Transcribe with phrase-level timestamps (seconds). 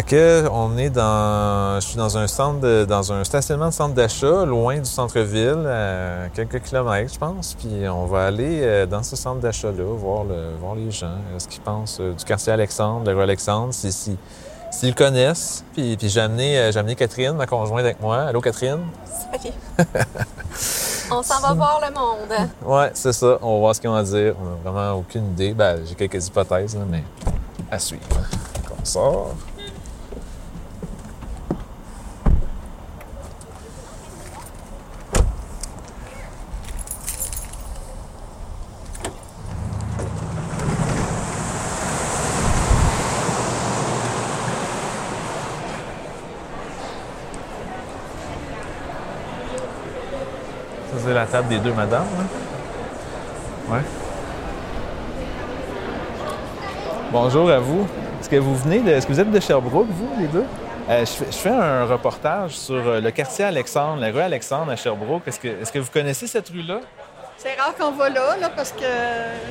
[0.00, 1.78] Fait que on est dans.
[1.78, 5.66] Je suis dans un centre de- dans un stationnement de centre d'achat, loin du centre-ville,
[5.66, 7.52] à quelques kilomètres, je pense.
[7.52, 11.38] Puis on va aller euh, dans ce centre d'achat-là, voir, le, voir les gens, euh,
[11.38, 14.16] ce qu'ils pensent euh, du quartier Alexandre, de la rue Alexandre, si, si-
[14.70, 15.64] s'ils le connaissent.
[15.74, 18.22] Puis, puis j'ai amené, j'ai amené Catherine, ma conjointe, avec moi.
[18.22, 18.80] Allô, Catherine?
[19.34, 19.52] OK.
[21.12, 22.48] On s'en va voir le monde.
[22.64, 23.36] Ouais, c'est ça.
[23.42, 24.34] On va voir ce qu'ils ont à dire.
[24.40, 25.52] On n'a vraiment aucune idée.
[25.52, 27.04] Ben, j'ai quelques hypothèses, là, mais
[27.70, 28.02] à suivre.
[28.80, 29.34] On sort.
[51.30, 52.06] Table des deux madames.
[52.18, 53.74] hein?
[53.74, 53.80] Ouais.
[57.12, 57.86] Bonjour à vous.
[58.20, 58.90] Est-ce que vous venez de.
[58.90, 60.44] Est-ce que vous êtes de Sherbrooke, vous, les deux?
[60.88, 64.72] Euh, je, fais, je fais un reportage sur euh, le quartier Alexandre, la rue Alexandre
[64.72, 65.22] à Sherbrooke.
[65.26, 66.80] Est-ce que, est-ce que vous connaissez cette rue-là?
[67.36, 68.84] C'est rare qu'on va là, là, parce que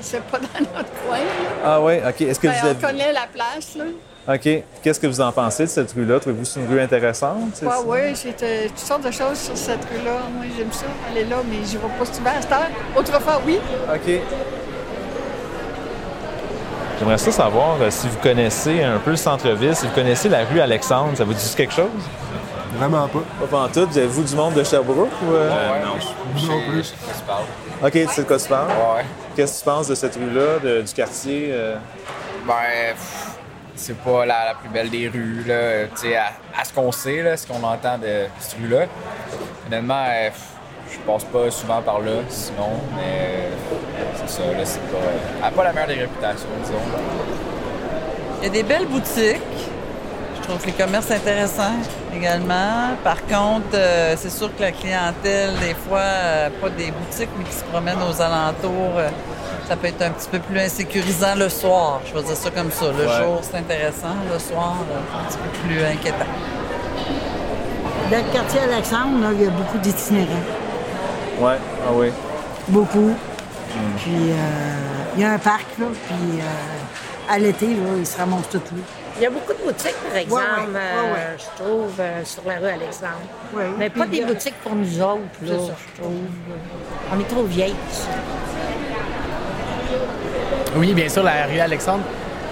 [0.01, 1.17] c'est pas dans notre coin.
[1.17, 1.23] là.
[1.65, 2.21] Ah oui, OK.
[2.21, 2.79] Est-ce que Ben, vous on avez.
[2.79, 3.75] connaît la place.
[3.77, 3.85] Là.
[4.31, 4.63] OK.
[4.83, 6.19] Qu'est-ce que vous en pensez de cette rue-là?
[6.19, 7.49] Trouvez-vous que c'est une rue intéressante?
[7.55, 10.19] c'est Ouais, oui, j'ai euh, toutes sortes de choses sur cette rue-là.
[10.35, 12.69] Moi, j'aime ça, aller là, mais je vais pas souvent à cette heure.
[12.95, 13.59] Autrefois, oui.
[13.91, 14.19] OK.
[16.99, 20.45] J'aimerais ça savoir euh, si vous connaissez un peu le centre-ville, si vous connaissez la
[20.45, 21.87] rue Alexandre, ça vous dit quelque chose?
[22.77, 23.23] Vraiment pas.
[23.39, 23.89] Pas pantoute.
[23.89, 25.33] Vous avez-vous du monde de Sherbrooke ou...
[25.33, 25.49] euh?
[26.45, 26.93] Non plus.
[27.81, 28.67] OK, tu sais de quoi tu parles?
[28.67, 29.05] Ouais.
[29.35, 31.49] Qu'est-ce que tu penses de cette rue-là, du quartier?
[31.51, 31.77] euh?
[32.45, 33.28] Ben, pff,
[33.79, 35.85] c'est pas la, plus belle des rues, là.
[36.17, 38.85] À, à ce qu'on sait, là, ce qu'on entend de cette rue-là.
[39.67, 40.29] Honnêtement, euh,
[40.91, 43.49] je passe pas souvent par là, sinon, mais euh,
[44.15, 44.97] c'est ça, là, c'est pas.
[45.37, 46.75] Elle a pas la meilleure des réputations, disons.
[48.41, 49.41] Il y a des belles boutiques.
[50.35, 51.75] Je trouve les commerces intéressants
[52.15, 52.95] également.
[53.03, 57.45] Par contre, euh, c'est sûr que la clientèle, des fois, euh, pas des boutiques, mais
[57.45, 59.09] qui se promènent aux alentours, euh,
[59.69, 62.01] ça peut être un petit peu plus insécurisant le soir.
[62.07, 62.85] Je vais dire ça comme ça.
[62.87, 63.17] Le Ouais.
[63.23, 64.15] jour, c'est intéressant.
[64.33, 66.25] Le soir, euh, un petit peu plus inquiétant.
[68.09, 70.47] Dans le quartier Alexandre, là, il y a beaucoup d'itinérants.
[71.39, 72.07] Ouais, ah oui.
[72.69, 73.13] Beaucoup.
[73.97, 74.33] Puis euh,
[75.15, 78.57] il y a un parc, là, puis euh, à l'été, là, ils se ramassent tous
[78.57, 78.81] là.
[79.17, 81.37] Il y a beaucoup de boutiques, par exemple, ouais, ouais, euh, ouais.
[81.37, 83.19] je trouve, euh, sur la rue Alexandre.
[83.53, 83.65] Ouais.
[83.77, 85.73] Mais pas des boutiques pour nous autres, là, C'est ça.
[85.95, 86.13] je trouve.
[87.13, 87.75] On est trop vieilles.
[90.75, 92.03] Oui, bien sûr, la rue Alexandre,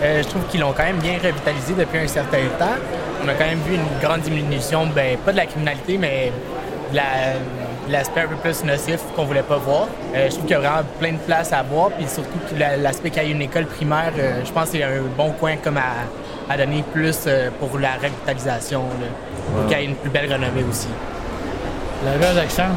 [0.01, 2.75] euh, je trouve qu'ils l'ont quand même bien revitalisée depuis un certain temps.
[3.23, 6.31] On a quand même vu une grande diminution, ben, pas de la criminalité, mais
[6.91, 7.33] de la-
[7.87, 9.87] de l'aspect un peu plus nocif qu'on voulait pas voir.
[10.15, 12.37] Euh, je trouve qu'il y a vraiment plein de place à voir, puis surtout
[12.81, 15.55] l'aspect qu'il y a une école primaire, euh, je pense que c'est un bon coin
[15.63, 15.93] comme à,
[16.51, 19.07] à donner plus euh, pour la revitalisation, là,
[19.55, 20.89] pour qu'il y ait une plus belle renommée aussi.
[22.05, 22.75] La rue Alexandre.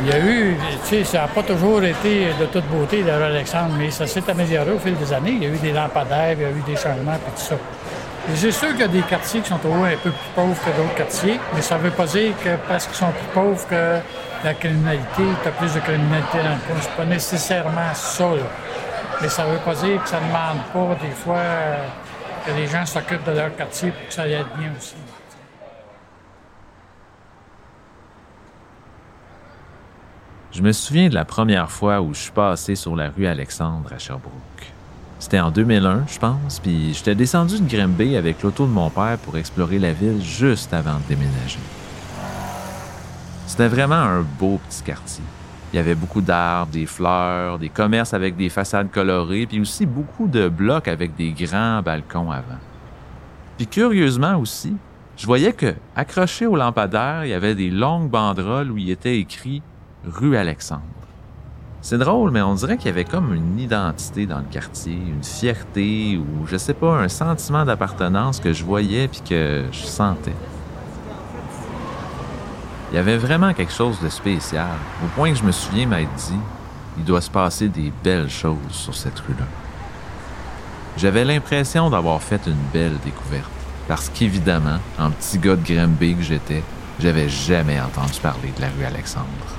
[0.00, 3.16] Il y a eu, tu sais, ça n'a pas toujours été de toute beauté, la
[3.26, 5.32] Alexandre, mais ça s'est amélioré au fil des années.
[5.32, 7.56] Il y a eu des lampadaires, il y a eu des changements, puis tout ça.
[8.34, 10.70] C'est sûr qu'il y a des quartiers qui sont moins un peu plus pauvres que
[10.76, 13.98] d'autres quartiers, mais ça ne veut pas dire que parce qu'ils sont plus pauvres que
[14.44, 16.76] la criminalité, tu as plus de criminalité dans le coin.
[16.80, 18.46] C'est pas nécessairement ça, là.
[19.20, 21.42] Mais ça ne veut pas dire que ça ne demande pas, des fois,
[22.46, 24.94] que les gens s'occupent de leur quartier pour que ça aille bien aussi.
[30.58, 33.92] Je me souviens de la première fois où je suis passé sur la rue Alexandre
[33.92, 34.72] à Sherbrooke.
[35.20, 39.18] C'était en 2001, je pense, puis j'étais descendu de Grimby avec l'auto de mon père
[39.18, 41.60] pour explorer la ville juste avant de déménager.
[43.46, 45.22] C'était vraiment un beau petit quartier.
[45.72, 49.86] Il y avait beaucoup d'arbres, des fleurs, des commerces avec des façades colorées, puis aussi
[49.86, 52.58] beaucoup de blocs avec des grands balcons avant.
[53.58, 54.74] Puis curieusement aussi,
[55.16, 59.20] je voyais que, accrochés au lampadaire, il y avait des longues banderoles où il était
[59.20, 59.62] écrit
[60.08, 60.82] rue Alexandre.
[61.80, 65.22] C'est drôle, mais on dirait qu'il y avait comme une identité dans le quartier, une
[65.22, 70.34] fierté ou, je sais pas, un sentiment d'appartenance que je voyais puis que je sentais.
[72.90, 76.12] Il y avait vraiment quelque chose de spécial, au point que je me souviens m'être
[76.14, 76.40] dit,
[76.96, 79.46] il doit se passer des belles choses sur cette rue-là.
[80.96, 83.50] J'avais l'impression d'avoir fait une belle découverte,
[83.86, 86.64] parce qu'évidemment, en petit gars de Granby que j'étais,
[86.98, 89.57] j'avais jamais entendu parler de la rue Alexandre.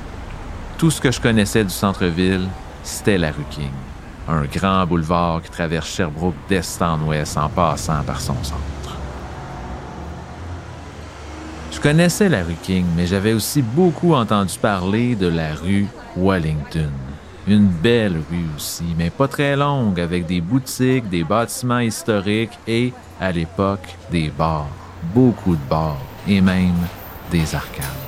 [0.79, 2.47] Tout ce que je connaissais du centre-ville,
[2.83, 3.69] c'était la rue King.
[4.29, 8.95] Un grand boulevard qui traverse Sherbrooke d'est en ouest en passant par son centre.
[11.73, 16.91] Je connaissais la rue King, mais j'avais aussi beaucoup entendu parler de la rue Wellington.
[17.45, 22.93] Une belle rue aussi, mais pas très longue, avec des boutiques, des bâtiments historiques et,
[23.19, 24.69] à l'époque, des bars.
[25.13, 26.87] Beaucoup de bars et même
[27.31, 27.99] des arcades.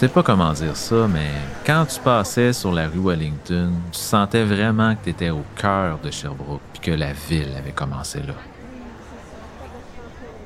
[0.00, 1.28] Sais pas comment dire ça, mais
[1.66, 5.98] quand tu passais sur la rue Wellington, tu sentais vraiment que tu étais au cœur
[5.98, 8.32] de Sherbrooke puis que la ville avait commencé là.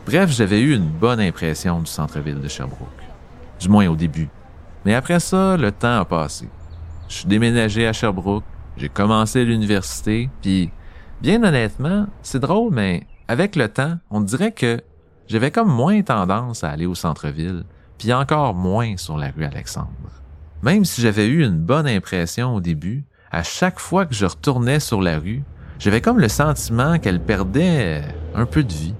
[0.06, 2.88] Bref, j'avais eu une bonne impression du centre-ville de Sherbrooke.
[3.60, 4.28] Du moins au début.
[4.84, 6.48] Mais après ça, le temps a passé.
[7.08, 8.42] Je suis déménagé à Sherbrooke,
[8.76, 10.72] j'ai commencé l'université, puis
[11.22, 14.80] bien honnêtement, c'est drôle, mais avec le temps, on dirait que
[15.28, 17.62] j'avais comme moins tendance à aller au centre-ville,
[17.98, 19.88] puis encore moins sur la rue Alexandre.
[20.62, 24.80] Même si j'avais eu une bonne impression au début, à chaque fois que je retournais
[24.80, 25.42] sur la rue,
[25.78, 28.02] j'avais comme le sentiment qu'elle perdait
[28.34, 28.94] un peu de vie.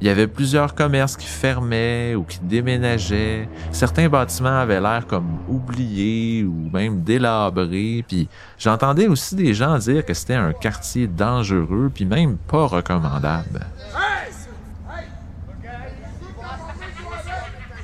[0.00, 3.46] Il y avait plusieurs commerces qui fermaient ou qui déménageaient.
[3.70, 8.02] Certains bâtiments avaient l'air comme oubliés ou même délabrés.
[8.08, 8.26] Puis
[8.58, 13.60] j'entendais aussi des gens dire que c'était un quartier dangereux puis même pas recommandable.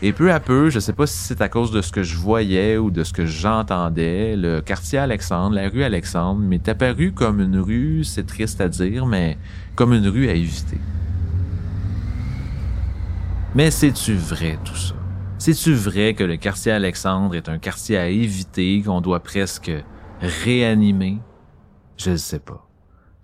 [0.03, 2.17] Et peu à peu, je sais pas si c'est à cause de ce que je
[2.17, 7.41] voyais ou de ce que j'entendais, le quartier Alexandre, la rue Alexandre, m'est apparu comme
[7.41, 9.39] une rue, c'est triste à dire, mais
[9.75, 10.79] comme une rue à éviter.
[13.55, 14.95] Mais c'est-tu vrai tout ça?
[15.39, 19.73] C'est-tu vrai que le quartier Alexandre est un quartier à éviter, qu'on doit presque
[20.21, 21.21] réanimer?
[21.97, 22.69] Je ne sais pas.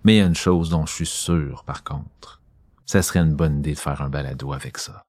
[0.03, 2.41] Mais il y a une chose dont je suis sûr, par contre.
[2.87, 5.03] Ça serait une bonne idée de faire un balado avec ça.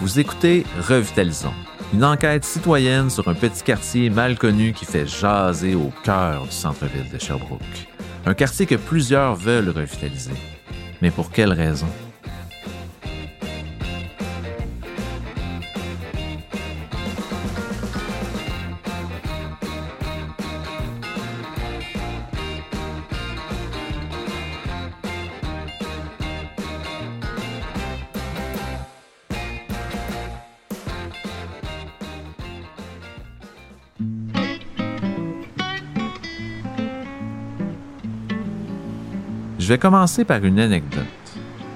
[0.00, 1.52] Vous écoutez Revitalisons,
[1.92, 6.52] une enquête citoyenne sur un petit quartier mal connu qui fait jaser au cœur du
[6.52, 7.60] centre-ville de Sherbrooke.
[8.26, 10.32] Un quartier que plusieurs veulent revitaliser.
[11.02, 11.88] Mais pour quelle raison?
[39.70, 41.04] Vais commencer par une anecdote.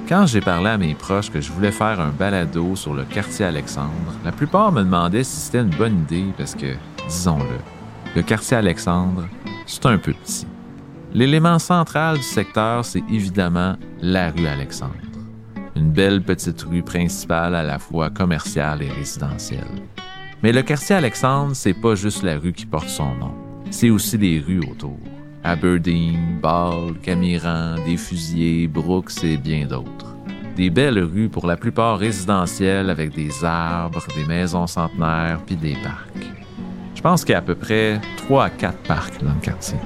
[0.08, 3.44] Quand j'ai parlé à mes proches que je voulais faire un balado sur le quartier
[3.44, 6.75] Alexandre, la plupart me demandaient si c'était une bonne idée parce que,
[7.06, 7.56] disons-le,
[8.17, 9.29] le quartier Alexandre,
[9.64, 10.44] c'est un peu petit.
[11.12, 14.94] L'élément central du secteur, c'est évidemment la rue Alexandre.
[15.76, 19.82] Une belle petite rue principale à la fois commerciale et résidentielle.
[20.43, 23.35] Mais le quartier Alexandre, c'est pas juste la rue qui porte son nom,
[23.70, 24.99] c'est aussi les rues autour.
[25.44, 30.17] Aberdeen, Ball, Camiran, des Fusiliers, Brooks et bien d'autres.
[30.56, 35.76] Des belles rues pour la plupart résidentielles avec des arbres, des maisons centenaires puis des
[35.82, 36.08] parcs.
[36.94, 39.79] Je pense qu'il y a à peu près 3 à 4 parcs dans le quartier.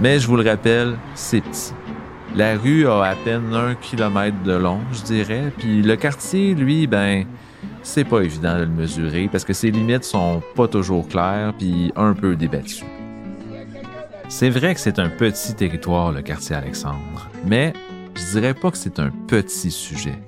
[0.00, 1.72] Mais je vous le rappelle, c'est petit.
[2.36, 6.86] La rue a à peine un kilomètre de long, je dirais, puis le quartier, lui,
[6.86, 7.24] ben,
[7.84, 11.92] c'est pas évident de le mesurer parce que ses limites sont pas toujours claires puis
[11.94, 12.84] un peu débattues.
[14.28, 17.74] C'est vrai que c'est un petit territoire, le quartier Alexandre, mais
[18.16, 20.18] je dirais pas que c'est un petit sujet.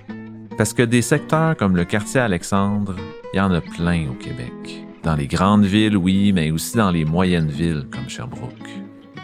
[0.59, 2.95] Parce que des secteurs comme le quartier Alexandre,
[3.33, 4.87] il y en a plein au Québec.
[5.03, 8.53] Dans les grandes villes, oui, mais aussi dans les moyennes villes comme Sherbrooke.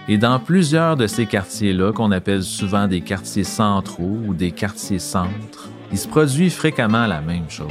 [0.09, 4.99] Et dans plusieurs de ces quartiers-là, qu'on appelle souvent des quartiers centraux ou des quartiers
[4.99, 7.71] centres, il se produit fréquemment la même chose.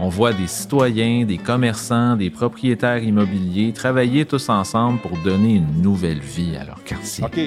[0.00, 5.82] On voit des citoyens, des commerçants, des propriétaires immobiliers travailler tous ensemble pour donner une
[5.82, 7.24] nouvelle vie à leur quartier.
[7.24, 7.40] OK.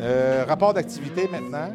[0.00, 1.72] Euh, rapport d'activité maintenant?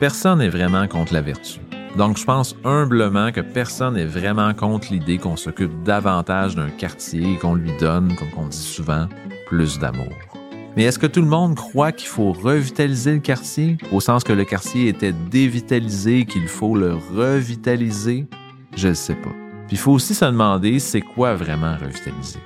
[0.00, 1.60] Personne n'est vraiment contre la vertu.
[1.96, 7.34] Donc, je pense humblement que personne n'est vraiment contre l'idée qu'on s'occupe davantage d'un quartier
[7.34, 9.06] et qu'on lui donne, comme on dit souvent,
[9.46, 10.12] plus d'amour.
[10.76, 14.32] Mais est-ce que tout le monde croit qu'il faut revitaliser le quartier, au sens que
[14.32, 18.26] le quartier était dévitalisé et qu'il faut le revitaliser?
[18.76, 19.43] Je ne sais pas.
[19.74, 22.38] Il faut aussi se demander c'est quoi vraiment revitaliser?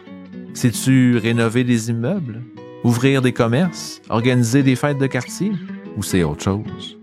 [0.55, 2.41] C'est-tu rénover des immeubles?
[2.85, 4.01] Ouvrir des commerces?
[4.09, 5.53] Organiser des fêtes de quartier?
[5.99, 6.99] Ou c'est autre chose?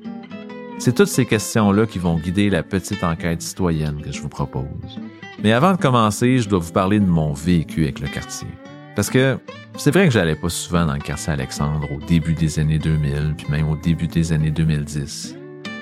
[0.79, 4.99] C'est toutes ces questions-là qui vont guider la petite enquête citoyenne que je vous propose.
[5.43, 8.47] Mais avant de commencer, je dois vous parler de mon vécu avec le quartier.
[8.95, 9.37] Parce que
[9.77, 13.35] c'est vrai que j'allais pas souvent dans le quartier Alexandre au début des années 2000,
[13.37, 15.35] puis même au début des années 2010.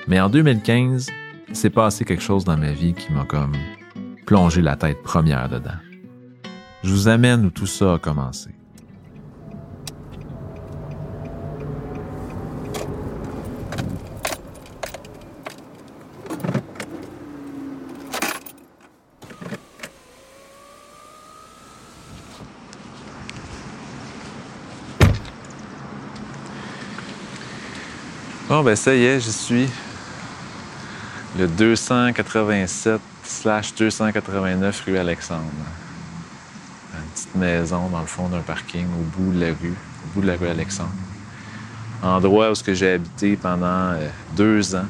[0.06, 1.08] Mais en 2015,
[1.54, 3.54] c'est passé quelque chose dans ma vie qui m'a comme
[4.26, 5.70] plonger la tête première dedans.
[6.82, 8.50] Je vous amène où tout ça a commencé.
[28.48, 29.68] Bon, ben ça y est, j'y suis.
[31.36, 35.42] Le 287 slash 289 rue Alexandre.
[36.94, 40.20] Une petite maison dans le fond d'un parking au bout de la rue, au bout
[40.22, 40.90] de la rue Alexandre.
[42.02, 44.86] Endroit où j'ai habité pendant euh, deux ans,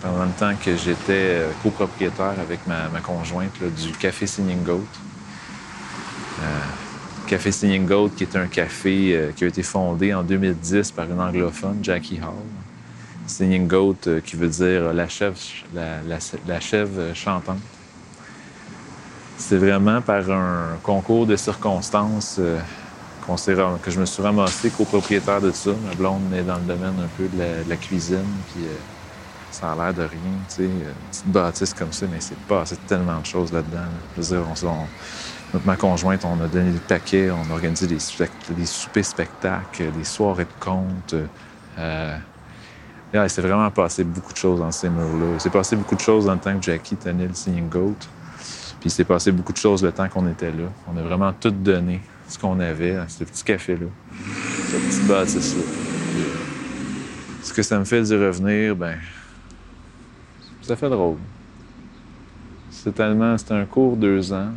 [0.00, 4.80] pendant le temps que j'étais euh, copropriétaire avec ma, conjointe du Café Singing Goat.
[6.40, 6.44] Euh,
[7.26, 11.20] Café Singing Goat, qui est un café qui a été fondé en 2010 par une
[11.20, 12.67] anglophone, Jackie Hall.
[13.28, 15.36] Singing Goat, euh, qui veut dire la chèvre,
[15.74, 17.58] la, chèvre chantante.
[19.36, 22.58] C'est vraiment par un concours de circonstances euh,
[23.82, 25.70] que je me suis ramassé copropriétaire de ça.
[25.86, 28.74] Ma blonde est dans le domaine un peu de la, cuisine, puis euh,
[29.50, 30.80] ça a l'air de rien, tu sais, une
[31.10, 33.76] petite bâtisse comme ça, mais c'est pas, c'est tellement de choses là-dedans.
[33.76, 33.88] là.
[34.16, 34.86] Je veux dire, on,
[35.52, 37.98] notre- ma conjointe, on a donné des paquets, on a organisé des,
[38.50, 41.14] des soupers spectacles, des soirées de contes.
[43.12, 45.34] Yeah, il s'est vraiment passé beaucoup de choses dans ces murs-là.
[45.34, 47.96] Il s'est passé beaucoup de choses dans le temps que Jackie tenait le Singing Goat.
[48.80, 50.70] Puis il s'est passé beaucoup de choses le temps qu'on était là.
[50.92, 53.86] On a vraiment tout donné, ce qu'on avait, ce petit café-là,
[54.66, 55.62] cette petite bâtisse-là.
[57.42, 58.96] Ce que ça me fait d'y revenir, ben,
[60.62, 61.16] ça fait drôle.
[62.70, 64.52] C'est tellement, c'est un court deux ans,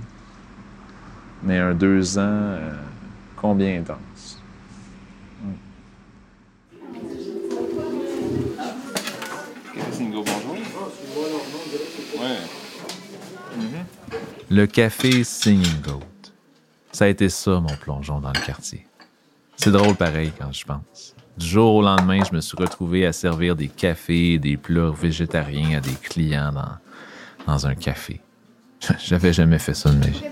[1.42, 2.72] mais un deux ans euh,
[3.36, 3.98] combien intense.
[14.54, 16.02] Le café Singing Goat.
[16.92, 18.86] Ça a été ça, mon plongeon dans le quartier.
[19.56, 21.16] C'est drôle pareil quand je pense.
[21.38, 25.78] Du jour au lendemain, je me suis retrouvé à servir des cafés des plats végétariens
[25.78, 26.68] à des clients dans,
[27.48, 28.20] dans un café.
[29.00, 30.24] J'avais jamais fait ça de ma vie.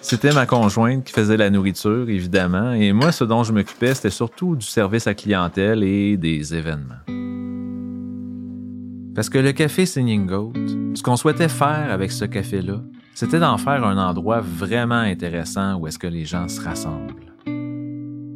[0.00, 4.10] C'était ma conjointe qui faisait la nourriture, évidemment, et moi, ce dont je m'occupais, c'était
[4.10, 7.23] surtout du service à clientèle et des événements.
[9.14, 10.54] Parce que le café Singing Goat,
[10.94, 12.80] ce qu'on souhaitait faire avec ce café-là,
[13.14, 17.32] c'était d'en faire un endroit vraiment intéressant où est-ce que les gens se rassemblent.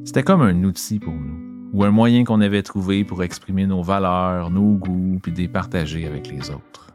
[0.05, 3.83] C'était comme un outil pour nous, ou un moyen qu'on avait trouvé pour exprimer nos
[3.83, 6.93] valeurs, nos goûts, puis les partager avec les autres.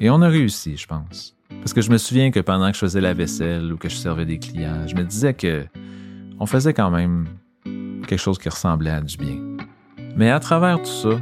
[0.00, 1.36] Et on a réussi, je pense.
[1.58, 3.96] Parce que je me souviens que pendant que je faisais la vaisselle ou que je
[3.96, 5.64] servais des clients, je me disais que
[6.38, 7.26] on faisait quand même
[8.06, 9.38] quelque chose qui ressemblait à du bien.
[10.16, 11.20] Mais à travers tout ça,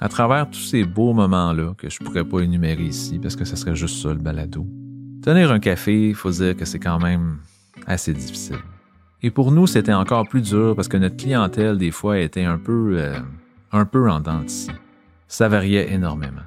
[0.00, 3.56] à travers tous ces beaux moments-là que je pourrais pas énumérer ici parce que ce
[3.56, 4.66] serait juste ça le balado,
[5.22, 7.38] tenir un café, il faut dire que c'est quand même
[7.86, 8.58] assez difficile.
[9.22, 12.58] Et pour nous, c'était encore plus dur parce que notre clientèle, des fois, était un
[12.58, 13.18] peu, euh,
[13.72, 14.44] un peu en dents.
[15.26, 16.42] Ça variait énormément.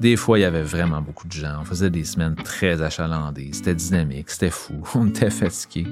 [0.00, 1.58] Des fois, il y avait vraiment beaucoup de gens.
[1.60, 3.50] On faisait des semaines très achalandées.
[3.52, 4.82] C'était dynamique, c'était fou.
[4.94, 5.86] On était fatigués.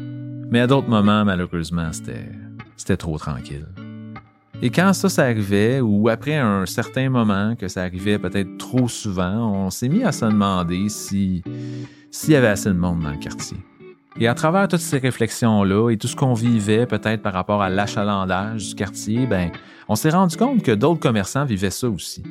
[0.51, 2.29] Mais à d'autres moments, malheureusement, c'était,
[2.77, 3.67] c'était trop tranquille.
[4.65, 8.87] Et quand ça, ça arrivait, ou après un certain moment que ça arrivait peut-être trop
[8.87, 11.43] souvent, on s'est mis à se demander si,
[12.13, 13.57] s'il y avait assez de monde dans le quartier.
[14.21, 17.71] Et à travers toutes ces réflexions-là et tout ce qu'on vivait peut-être par rapport à
[17.71, 19.51] l'achalandage du quartier, ben,
[19.89, 22.23] on s'est rendu compte que d'autres commerçants vivaient ça aussi.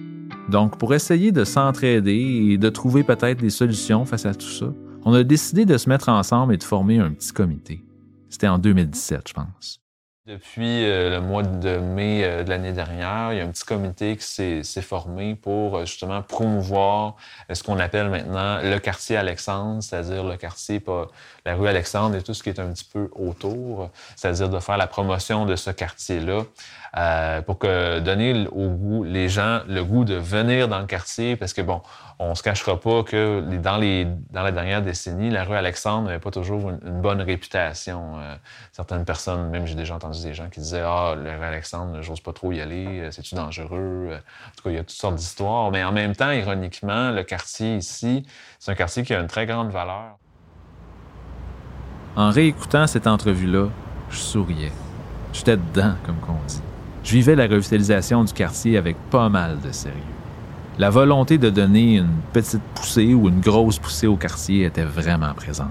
[0.48, 4.68] Donc, pour essayer de s'entraider et de trouver peut-être des solutions face à tout ça,
[5.04, 7.84] on a décidé de se mettre ensemble et de former un petit comité.
[8.30, 9.81] C'était en 2017, je pense.
[10.28, 13.64] Depuis euh, le mois de mai euh, de l'année dernière, il y a un petit
[13.64, 14.24] comité qui
[14.64, 17.16] s'est formé pour euh, justement promouvoir
[17.52, 21.08] ce qu'on appelle maintenant le quartier Alexandre, c'est-à-dire le quartier, pas
[21.44, 24.78] la rue Alexandre et tout ce qui est un petit peu autour, c'est-à-dire de faire
[24.78, 26.44] la promotion de ce quartier-là
[26.98, 31.38] euh, pour que donner au goût, les gens le goût de venir dans le quartier
[31.38, 31.82] parce que bon,
[32.20, 36.20] on se cachera pas que dans les dans la dernière décennie, la rue Alexandre n'avait
[36.20, 38.20] pas toujours une, bonne réputation.
[38.20, 38.36] Euh,
[38.74, 42.20] certaines personnes, même j'ai déjà entendu des gens qui disaient ah la rue Alexandre, j'ose
[42.20, 44.10] pas trop y aller, euh, c'est-tu dangereux.
[44.14, 45.72] En tout cas, il y a toutes sortes d'histoires.
[45.72, 48.26] Mais en même temps, ironiquement, le quartier ici,
[48.60, 50.18] c'est un quartier qui a une très grande valeur.
[52.18, 53.70] En réécoutant cette entrevue-là,
[54.10, 54.74] je souriais.
[55.32, 56.62] J'étais dedans, comme qu'on dit.
[57.04, 59.98] Je vivais la revitalisation du quartier avec pas mal de sérieux.
[60.78, 65.34] La volonté de donner une petite poussée ou une grosse poussée au quartier était vraiment
[65.34, 65.68] présente.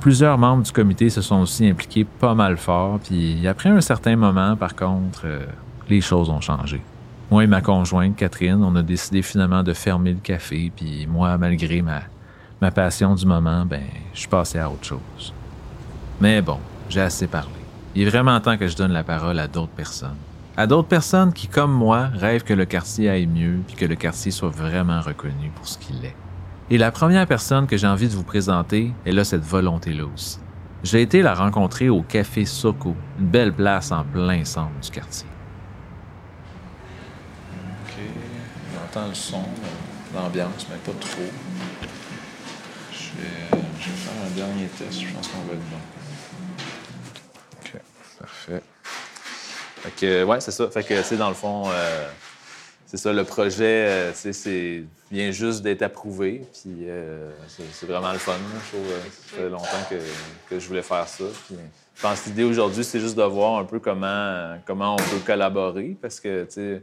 [0.00, 4.16] Plusieurs membres du comité se sont aussi impliqués pas mal fort, puis après un certain
[4.16, 5.46] moment, par contre, euh,
[5.88, 6.82] les choses ont changé.
[7.30, 11.38] Moi et ma conjointe, Catherine, on a décidé finalement de fermer le café, puis moi,
[11.38, 12.02] malgré ma,
[12.60, 15.32] ma passion du moment, ben, je suis passé à autre chose.
[16.20, 17.50] Mais bon, j'ai assez parlé.
[17.94, 20.16] Il est vraiment temps que je donne la parole à d'autres personnes.
[20.56, 23.96] À d'autres personnes qui, comme moi, rêvent que le quartier aille mieux puis que le
[23.96, 26.14] quartier soit vraiment reconnu pour ce qu'il est.
[26.70, 30.04] Et la première personne que j'ai envie de vous présenter, elle a cette volonté-là.
[30.84, 35.26] J'ai été la rencontrer au Café Soko, une belle place en plein centre du quartier.
[37.84, 37.94] OK.
[38.72, 39.42] On entend le son,
[40.14, 41.22] l'ambiance, mais pas trop.
[42.92, 45.00] Je vais faire un dernier test.
[45.00, 45.93] Je pense qu'on va être bon.
[49.84, 50.70] Fait que, ouais, c'est ça.
[50.70, 52.08] Fait que, c'est dans le fond, euh,
[52.86, 56.42] c'est ça, le projet, euh, tu c'est vient juste d'être approuvé.
[56.52, 58.32] Puis euh, c'est vraiment le fun.
[58.32, 59.66] Je trouve, euh, ça fait longtemps
[60.48, 61.24] que, je voulais faire ça.
[61.46, 61.56] Puis,
[61.94, 65.20] je pense que l'idée aujourd'hui, c'est juste de voir un peu comment, comment on peut
[65.26, 65.98] collaborer.
[66.00, 66.82] Parce que, tu sais,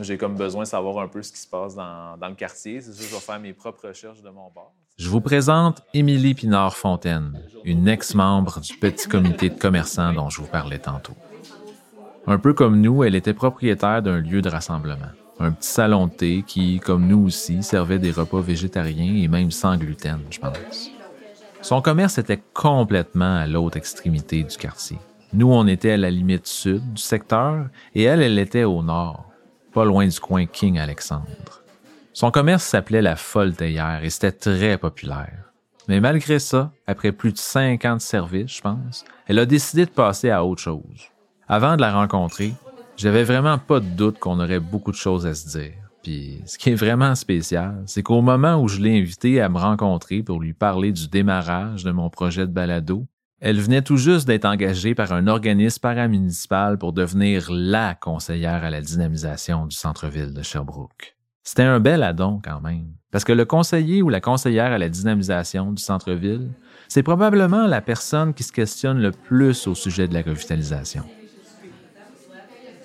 [0.00, 2.80] j'ai comme besoin de savoir un peu ce qui se passe dans, dans le quartier.
[2.80, 4.72] C'est sûr, je vais faire mes propres recherches de mon bord.
[4.96, 10.48] Je vous présente Émilie Pinard-Fontaine, une ex-membre du petit comité de commerçants dont je vous
[10.48, 11.14] parlais tantôt.
[12.26, 15.10] Un peu comme nous, elle était propriétaire d'un lieu de rassemblement.
[15.38, 19.50] Un petit salon de thé qui, comme nous aussi, servait des repas végétariens et même
[19.50, 20.90] sans gluten, je pense.
[21.62, 24.98] Son commerce était complètement à l'autre extrémité du quartier.
[25.32, 29.30] Nous, on était à la limite sud du secteur et elle, elle était au nord,
[29.72, 31.62] pas loin du coin King Alexandre.
[32.12, 35.52] Son commerce s'appelait la Folle Théière et c'était très populaire.
[35.88, 40.30] Mais malgré ça, après plus de 50 services, je pense, elle a décidé de passer
[40.30, 41.09] à autre chose.
[41.52, 42.54] Avant de la rencontrer,
[42.96, 45.72] j'avais vraiment pas de doute qu'on aurait beaucoup de choses à se dire.
[46.00, 49.58] Puis ce qui est vraiment spécial, c'est qu'au moment où je l'ai invitée à me
[49.58, 53.08] rencontrer pour lui parler du démarrage de mon projet de balado,
[53.40, 58.70] elle venait tout juste d'être engagée par un organisme paramunicipal pour devenir la conseillère à
[58.70, 61.16] la dynamisation du centre-ville de Sherbrooke.
[61.42, 64.88] C'était un bel addon quand même, parce que le conseiller ou la conseillère à la
[64.88, 66.52] dynamisation du centre-ville,
[66.86, 71.02] c'est probablement la personne qui se questionne le plus au sujet de la revitalisation.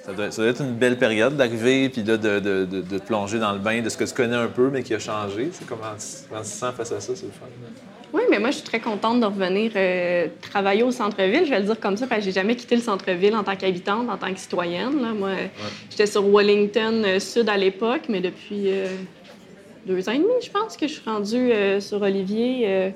[0.06, 3.40] Ça doit, ça doit être une belle période d'arriver puis de, de, de, de plonger
[3.40, 5.50] dans le bain de ce que tu connais un peu, mais qui a changé.
[5.52, 5.82] C'est comment,
[6.30, 7.14] comment tu te sens face à ça?
[7.16, 7.48] C'est le fun.
[8.14, 11.46] Oui, mais moi, je suis très contente de revenir euh, travailler au centre-ville.
[11.46, 13.56] Je vais le dire comme ça, parce que j'ai jamais quitté le centre-ville en tant
[13.56, 15.02] qu'habitante, en tant que citoyenne.
[15.02, 15.14] là.
[15.18, 15.32] Moi,
[15.90, 18.86] j'étais sur Wellington euh, Sud à l'époque, mais depuis euh,
[19.88, 22.94] deux ans et demi, je pense, que je suis rendue sur Olivier,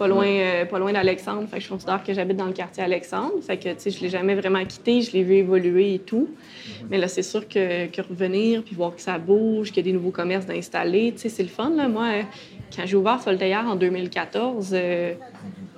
[0.00, 1.46] pas loin, euh, pas loin d'Alexandre.
[1.46, 3.34] Fait que je considère que j'habite dans le quartier Alexandre.
[3.46, 5.02] Fait que, tu sais, je l'ai jamais vraiment quitté.
[5.02, 6.26] Je l'ai vu évoluer et tout.
[6.88, 9.92] Mais là, c'est sûr que, que revenir, puis voir que ça bouge, qu'il y a
[9.92, 11.86] des nouveaux commerces d'installer, tu sais, c'est le fun, là.
[11.86, 12.22] Moi,
[12.74, 15.12] quand j'ai ouvert Foltaillère en 2014, euh,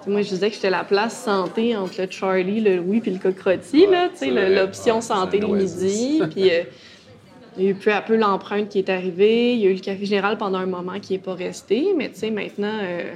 [0.07, 3.19] moi, je disais que j'étais la place santé entre le Charlie, le Louis puis le
[3.19, 6.23] Cocrotti, là, tu sais, l'option Ouais, santé le midi.
[6.31, 6.63] Puis euh,
[7.57, 9.55] il y a eu peu à peu l'empreinte qui est arrivée.
[9.55, 12.09] Il y a eu le Café Général pendant un moment qui n'est pas resté, mais
[12.11, 12.79] tu sais, maintenant...
[12.85, 13.15] euh,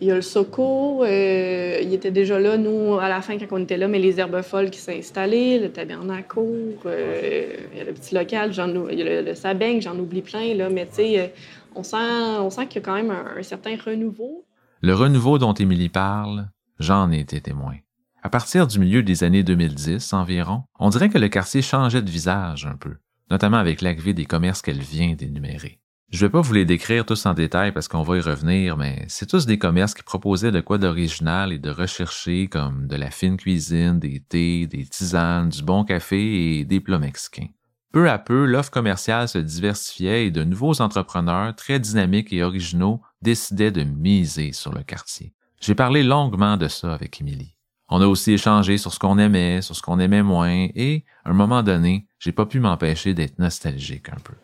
[0.00, 3.46] il y a le Soco, euh, il était déjà là, nous, à la fin, quand
[3.50, 6.38] on était là, mais les herbes folles qui s'est installé, le tabernacle,
[6.86, 11.26] euh, le petit local, le, le Sabeng, j'en oublie plein, là, mais tu sais, euh,
[11.74, 14.44] on sent, on sent qu'il y a quand même un, un certain renouveau.
[14.80, 17.74] Le renouveau dont Émilie parle, j'en ai été témoin.
[18.22, 22.10] À partir du milieu des années 2010 environ, on dirait que le quartier changeait de
[22.10, 22.94] visage un peu,
[23.30, 25.81] notamment avec l'arrivée des commerces qu'elle vient d'énumérer.
[26.12, 29.02] Je vais pas vous les décrire tous en détail parce qu'on va y revenir, mais
[29.08, 33.10] c'est tous des commerces qui proposaient de quoi d'original et de recherché comme de la
[33.10, 37.48] fine cuisine, des thés, des tisanes, du bon café et des plats mexicains.
[37.92, 43.00] Peu à peu, l'offre commerciale se diversifiait et de nouveaux entrepreneurs très dynamiques et originaux
[43.22, 45.32] décidaient de miser sur le quartier.
[45.62, 47.56] J'ai parlé longuement de ça avec Émilie.
[47.88, 51.30] On a aussi échangé sur ce qu'on aimait, sur ce qu'on aimait moins, et, à
[51.30, 54.34] un moment donné, j'ai pas pu m'empêcher d'être nostalgique un peu.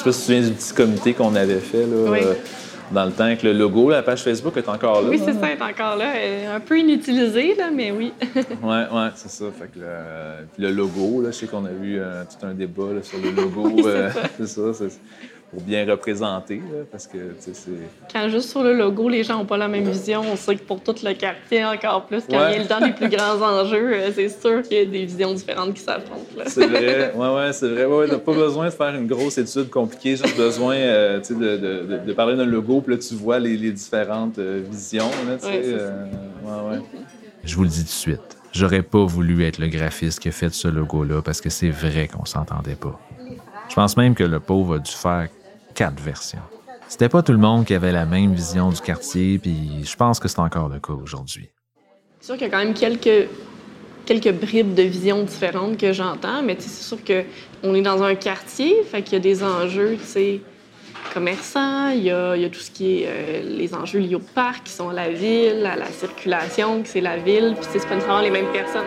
[0.00, 2.20] Je sais pas si tu te souviens du petit comité qu'on avait fait là, Oui.
[2.22, 2.32] euh,
[2.90, 3.90] dans le temps avec le logo.
[3.90, 5.10] La page Facebook est encore là.
[5.10, 8.14] Oui, c'est ça, elle est encore là, elle est un peu inutilisée, là, mais oui.
[8.62, 9.44] Ouais, ouais, c'est ça.
[9.58, 12.54] Fait que le, puis le logo, là, je sais qu'on a eu euh, tout un
[12.54, 13.72] débat là, sur le logo.
[13.74, 13.82] Oui,
[14.42, 14.84] c'est euh, ça.
[15.50, 17.54] pour bien représenter, là, parce que c'est.
[18.12, 20.62] Quand juste sur le logo, les gens n'ont pas la même vision, on sait que
[20.62, 22.52] pour tout le quartier, encore plus, quand Ouais.
[22.52, 24.84] il y a le temps des plus grands enjeux, euh, c'est sûr qu'il y a
[24.84, 26.20] des visions différentes qui s'affrontent.
[26.46, 27.84] C'est vrai, ouais, ouais, c'est vrai.
[27.86, 31.56] Ouais, t'as pas besoin de faire une grosse étude compliquée, juste besoin euh, de, de,
[31.56, 35.10] de, de parler d'un logo, puis là, tu vois les, les différentes euh, visions.
[35.26, 36.04] Là, euh,
[36.44, 36.82] ouais, ouais.
[37.42, 40.32] Je vous le dis tout de suite, j'aurais pas voulu être le graphiste qui a
[40.32, 43.00] fait ce logo-là parce que c'est vrai qu'on s'entendait pas.
[43.68, 45.28] Je pense même que le pauvre a dû faire
[45.74, 46.42] quatre versions.
[46.88, 50.18] C'était pas tout le monde qui avait la même vision du quartier, puis je pense
[50.18, 51.48] que c'est encore le cas aujourd'hui.
[52.18, 53.28] C'est sûr qu'il y a quand même quelques,
[54.04, 58.82] quelques bribes de visions différentes que j'entends, mais c'est sûr qu'on est dans un quartier,
[58.82, 60.40] fait qu'il y a des enjeux, tu sais,
[61.14, 64.16] commerçants, il y a, il y a tout ce qui est euh, les enjeux liés
[64.16, 67.68] au parc, qui sont à la ville, à la circulation, que c'est la ville, puis
[67.70, 68.86] c'est pas nécessairement les mêmes personnes.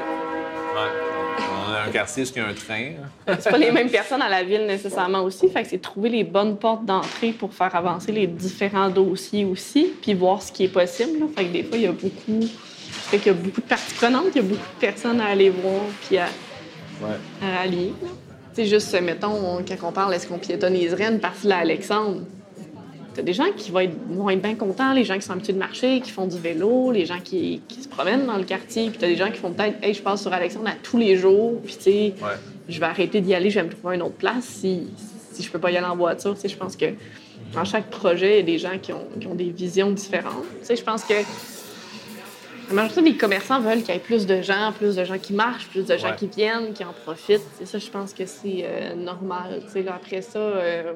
[1.87, 2.91] Un quartier, est-ce qu'il y a un train?
[3.39, 5.49] C'est pas les mêmes personnes à la ville nécessairement aussi.
[5.49, 9.93] Fait que c'est trouver les bonnes portes d'entrée pour faire avancer les différents dossiers aussi,
[10.01, 11.19] puis voir ce qui est possible.
[11.19, 11.25] là.
[11.35, 12.41] Fait que des fois, il y a beaucoup.
[13.09, 15.25] Fait qu'il y a beaucoup de parties prenantes, il y a beaucoup de personnes à
[15.27, 16.27] aller voir, puis à,
[17.41, 17.93] à rallier.
[18.53, 22.21] sais, juste, mettons, on- quand on parle, est-ce qu'on piétonniserait une partie de l'Alexandre?
[23.13, 25.53] T'as des gens qui vont être, vont être bien contents, les gens qui sont habitués
[25.53, 28.89] de marcher, qui font du vélo, les gens qui, qui se promènent dans le quartier,
[28.89, 31.15] puis t'as des gens qui font peut-être, hey, je passe sur Alexandre à tous les
[31.15, 32.13] jours, puis tu sais,
[32.67, 34.87] je vais arrêter d'y aller, je vais me trouver une autre place si,
[35.31, 36.33] si je peux pas y aller en voiture.
[36.33, 36.85] Tu sais, je pense que
[37.53, 40.45] dans chaque projet, il y a des gens qui ont, qui ont des visions différentes.
[40.61, 41.13] Tu sais, je pense que
[42.69, 45.33] la majorité des commerçants veulent qu'il y ait plus de gens, plus de gens qui
[45.33, 46.15] marchent, plus de gens Ouais.
[46.17, 47.41] qui viennent, qui en profitent.
[47.59, 49.61] C'est ça, je pense que c'est euh, normal.
[49.65, 50.93] Tu sais, après ça, euh,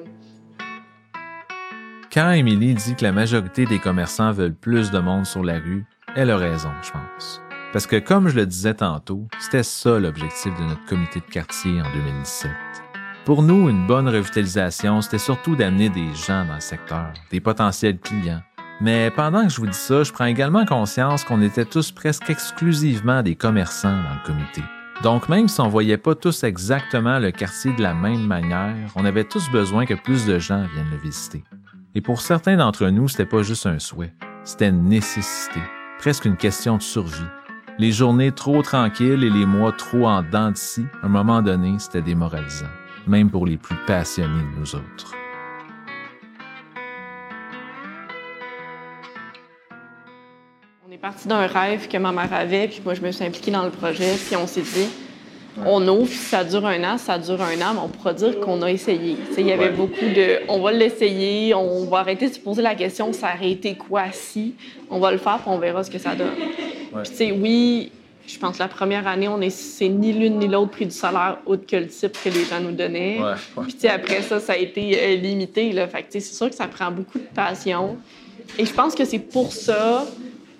[2.18, 5.84] Quand Émilie dit que la majorité des commerçants veulent plus de monde sur la rue,
[6.16, 7.40] elle a raison, je pense.
[7.72, 11.80] Parce que comme je le disais tantôt, c'était ça l'objectif de notre comité de quartier
[11.80, 12.50] en 2017.
[13.24, 18.00] Pour nous, une bonne revitalisation, c'était surtout d'amener des gens dans le secteur, des potentiels
[18.00, 18.42] clients.
[18.80, 22.28] Mais pendant que je vous dis ça, je prends également conscience qu'on était tous presque
[22.28, 24.62] exclusivement des commerçants dans le comité.
[25.04, 29.04] Donc même si on voyait pas tous exactement le quartier de la même manière, on
[29.04, 31.44] avait tous besoin que plus de gens viennent le visiter.
[31.94, 34.12] Et pour certains d'entre nous, c'était pas juste un souhait,
[34.44, 35.60] c'était une nécessité,
[35.98, 37.22] presque une question de survie.
[37.78, 41.40] Les journées trop tranquilles et les mois trop en dents de scie, à un moment
[41.40, 42.66] donné, c'était démoralisant,
[43.06, 45.14] même pour les plus passionnés de nous autres.
[50.86, 53.50] on est parti d'un rêve que ma mère avait, puis moi, je me suis impliquée
[53.50, 54.88] dans le projet, puis on s'est dit,
[55.66, 58.62] on ouvre, ça dure un an, ça dure un an, mais on pourra dire qu'on
[58.62, 59.16] a essayé.
[59.36, 59.70] Il y avait Ouais.
[59.72, 63.50] beaucoup de, on va l'essayer, on va arrêter de se poser la question, ça aurait
[63.50, 64.54] été quoi si,
[64.90, 66.28] on va le faire, puis on verra ce que ça donne.
[66.92, 67.02] Ouais.
[67.02, 67.92] Puis tu sais, oui,
[68.26, 70.90] je pense que la première année, on est, c'est ni l'une ni l'autre prix du
[70.94, 73.18] salaire autre que le type que les gens nous donnaient.
[73.20, 73.64] Ouais.
[73.78, 75.72] Puis après ça, ça a été euh, limité.
[75.72, 75.88] Là.
[75.88, 77.96] Fait c'est sûr que ça prend beaucoup de passion.
[78.58, 80.06] Et je pense que c'est pour ça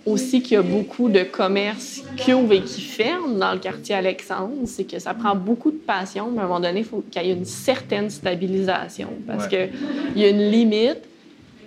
[0.06, 3.94] aussi qu'il y a beaucoup de commerces qui ouvrent et qui ferment dans le quartier
[3.94, 4.54] Alexandre.
[4.64, 7.22] C'est que ça prend beaucoup de passion, mais à un moment donné, il faut qu'il
[7.22, 9.08] y ait une certaine stabilisation.
[9.26, 9.70] Parce Ouais.
[10.14, 11.02] qu'il y a une limite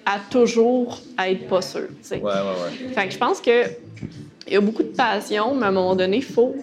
[0.06, 1.82] à toujours être pas sûr.
[2.12, 2.94] Ouais, ouais, ouais.
[2.94, 3.64] Fait que je pense que
[4.48, 6.56] il y a beaucoup de passion, mais à un moment donné, il faut,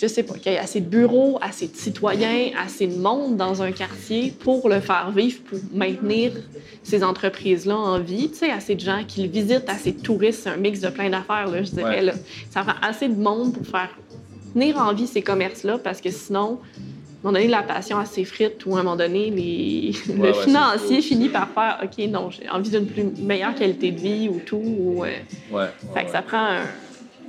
[0.00, 3.36] je sais pas, qu'il y ait assez de bureaux, assez de citoyens, assez de monde
[3.36, 6.32] dans un quartier pour le faire vivre, pour maintenir
[6.82, 8.30] ces entreprises-là en vie.
[8.30, 10.88] Tu sais, assez de gens qui le visitent, assez de touristes, c'est un mix de
[10.88, 11.96] plein d'affaires, là, je dirais.
[11.96, 12.02] Ouais.
[12.02, 12.12] Là.
[12.50, 13.90] Ça prend assez de monde pour faire
[14.54, 16.58] tenir en vie ces commerces-là, parce que sinon,
[17.22, 19.92] à un moment donné, la passion elle s'effrite ou à un moment donné, les...
[20.08, 23.90] Ouais, le ouais, financier finit par faire OK, non, j'ai envie d'une plus meilleure qualité
[23.90, 24.62] de vie ou tout.
[24.64, 25.08] Ou, euh,
[25.52, 25.66] Ouais.
[25.92, 26.62] fait que ça prend un.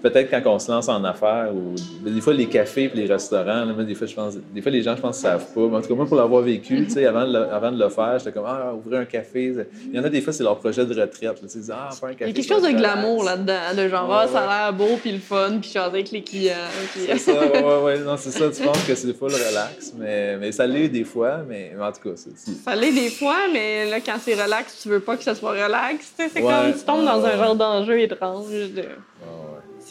[0.02, 1.76] Peut-être quand on se lance en affaires, ou
[2.10, 4.72] des fois les cafés et les restaurants, là, moi, des fois, je pense, des fois
[4.72, 5.62] les gens, je pense, ne savent pas.
[5.62, 7.78] Mais en tout cas, moi, pour l'avoir vécu, tu sais, avant, de le- avant de
[7.82, 9.54] le faire, j'étais comme, ah, ouvrir un café.
[9.88, 11.22] Il y en a des fois, c'est leur projet de retraite.
[11.42, 11.48] là.
[11.72, 12.30] Ah, faire un Il café.
[12.32, 14.98] y a quelque chose de glamour là-dedans, de genre, Ouais, ah, ça a l'air beau,
[15.02, 16.56] puis le fun, puis jaser avec les clients.
[16.94, 17.34] puis- C'est ça,
[17.84, 21.04] ouais, non, c'est ça, tu penses que c'est full relax, mais, mais ça l'est des
[21.04, 22.36] fois, mais, mais en tout cas, c'est.
[22.64, 25.52] Ça l'est des fois, mais là, quand c'est relax, tu veux pas que ça soit
[25.52, 26.12] relax.
[26.18, 28.48] C'est Ouais, comme tu tombes dans un genre d'enjeu étrange.
[28.50, 28.84] de-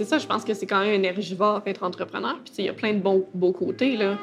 [0.00, 2.38] C'est ça, je pense que c'est quand même énergivore être entrepreneur.
[2.42, 4.16] Puis, il y a plein de beaux, beaux côtés, là.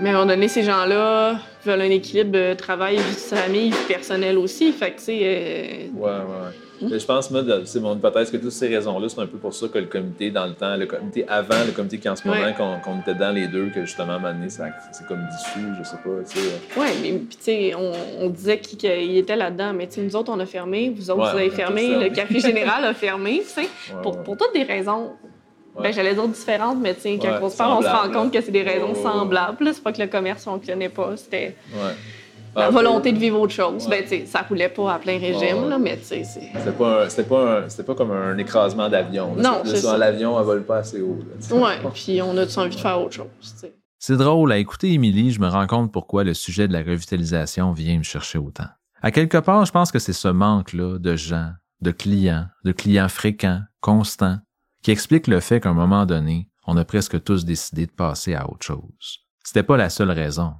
[0.00, 3.68] Mais à un moment donné, ces gens-là veulent un équilibre euh, travail, vie de famille,
[3.68, 4.72] vie personnelle aussi.
[4.72, 6.67] Fait que, tu sais, euh, Ouais, ouais, ouais.
[6.80, 9.66] Je pense, moi, c'est mon hypothèse que toutes ces raisons-là, c'est un peu pour ça
[9.68, 12.40] que le comité, dans le temps, le comité avant, le comité qui en ce moment,
[12.40, 12.54] Ouais.
[12.54, 15.68] qu'on était dans les deux, que justement, à un moment donné, ça- c'est comme dissous,
[15.78, 16.78] je sais pas, tu sais.
[16.80, 20.14] Ouais, mais puis tu sais, on, on disait qu'il était là-dedans, mais tu sais, nous
[20.16, 23.40] autres, on a fermé, vous autres, Ouais, vous avez fermé, le Café Général a fermé,
[23.42, 25.10] tu sais, Ouais, pour, toutes des raisons.
[25.80, 28.32] Ben, j'allais dire différentes, mais sais, quand Ouais, on se parle, on se rend compte
[28.32, 29.70] que c'est des raisons semblables.
[29.72, 31.92] C'est pas que le commerce fonctionnait pas, c'était Ouais.
[32.56, 33.84] La volonté de vivre autre chose.
[33.86, 34.00] Ouais.
[34.00, 35.68] Ben, tu sais, ça roulait pas à plein régime, Ouais.
[35.68, 36.50] là, mais tu sais, c'est.
[36.56, 39.34] C'était pas, c'était pas, pas comme un écrasement d'avion.
[39.36, 39.96] Non, c'est ça.
[39.98, 41.18] L'avion, elle vole pas assez haut.
[41.20, 41.54] là, tu sais.
[41.54, 43.26] Ouais, puis on a-tu envie de faire autre chose.
[44.00, 47.72] C'est drôle, à écouter Émilie, je me rends compte pourquoi le sujet de la revitalisation
[47.72, 48.68] vient me chercher autant.
[49.02, 53.08] À quelque part, je pense que c'est ce manque-là de gens, de clients, de clients
[53.08, 54.38] fréquents, constants,
[54.82, 58.34] qui explique le fait qu'à un moment donné, on a presque tous décidé de passer
[58.34, 59.20] à autre chose.
[59.42, 60.52] C'était pas la seule raison,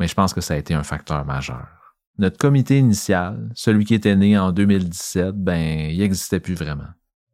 [0.00, 1.68] mais je pense que ça a été un facteur majeur.
[2.18, 6.88] Notre comité initial, celui qui était né en 2017, ben, il n'existait plus vraiment.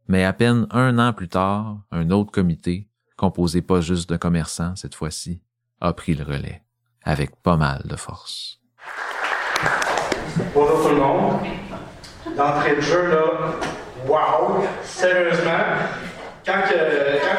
[0.08, 4.74] Mais à peine un an plus tard, un autre comité, composé pas juste de commerçants
[4.74, 5.40] cette fois-ci,
[5.80, 6.62] a pris le relais,
[7.04, 8.60] avec pas mal de force.
[10.52, 11.40] Bonjour tout le monde.
[12.36, 13.54] D'entrée de jeu, là,
[14.08, 15.64] wow, sérieusement,
[16.46, 16.62] quand,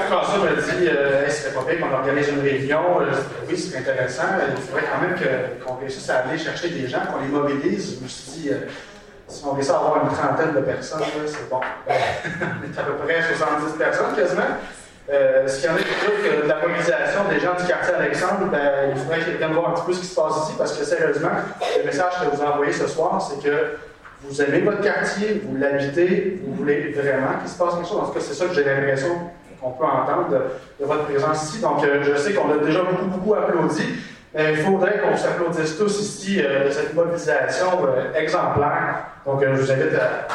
[0.10, 3.12] François m'a dit euh, Hey, ce serait pas bien qu'on organise une réunion, euh,
[3.48, 5.16] oui, c'est intéressant, mais il faudrait quand même
[5.64, 7.98] qu'on réussisse à aller chercher des gens, qu'on les mobilise.
[7.98, 8.68] Je me suis dit, euh,
[9.28, 11.62] si on réussit à avoir une trentaine de personnes, c'est bon.
[11.88, 14.42] on est à peu près 70 personnes quasiment.
[15.10, 17.94] Euh, ce qui en est pour dire que de la mobilisation des gens du quartier
[17.94, 20.54] Alexandre, ben, il faudrait qu'ils viennent voir un petit peu ce qui se passe ici,
[20.58, 21.32] parce que sérieusement,
[21.78, 23.78] le message que vous envoyez ce soir, c'est que
[24.24, 28.00] vous aimez votre quartier, vous l'habitez, vous voulez vraiment qu'il se passe quelque chose.
[28.00, 29.30] En tout cas, c'est ça que j'ai l'impression
[29.62, 31.62] qu'on peut entendre de, votre présence ici.
[31.62, 33.84] Donc, euh, je sais qu'on a déjà beaucoup, beaucoup applaudi,
[34.34, 39.06] mais il faudrait qu'on s'applaudisse tous ici euh, de cette mobilisation euh, exemplaire.
[39.26, 40.28] Donc, je vous invite à.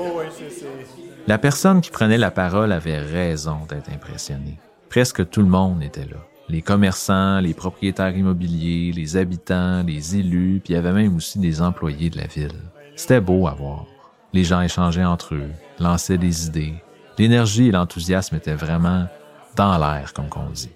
[0.00, 0.50] Oh, oui, c'est.
[0.50, 4.58] c'est- La personne qui prenait la parole avait raison d'être impressionnée.
[4.88, 6.16] Presque tout le monde était là.
[6.48, 11.38] Les commerçants, les propriétaires immobiliers, les habitants, les élus, puis il y avait même aussi
[11.38, 12.58] des employés de la ville.
[12.96, 13.84] C'était beau à voir.
[14.32, 16.76] Les gens échangeaient entre eux, lançaient des idées.
[17.18, 19.06] L'énergie et l'enthousiasme étaient vraiment
[19.54, 20.70] dans l'air, comme qu'on dit.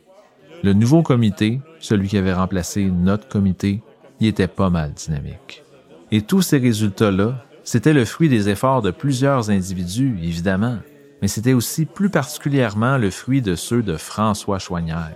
[0.62, 3.82] Le nouveau comité, celui qui avait remplacé notre comité,
[4.20, 5.62] y était pas mal dynamique.
[6.10, 10.78] Et tous ces résultats-là, c'était le fruit des efforts de plusieurs individus, évidemment,
[11.20, 15.12] mais c'était aussi plus particulièrement le fruit de ceux de François Choignard,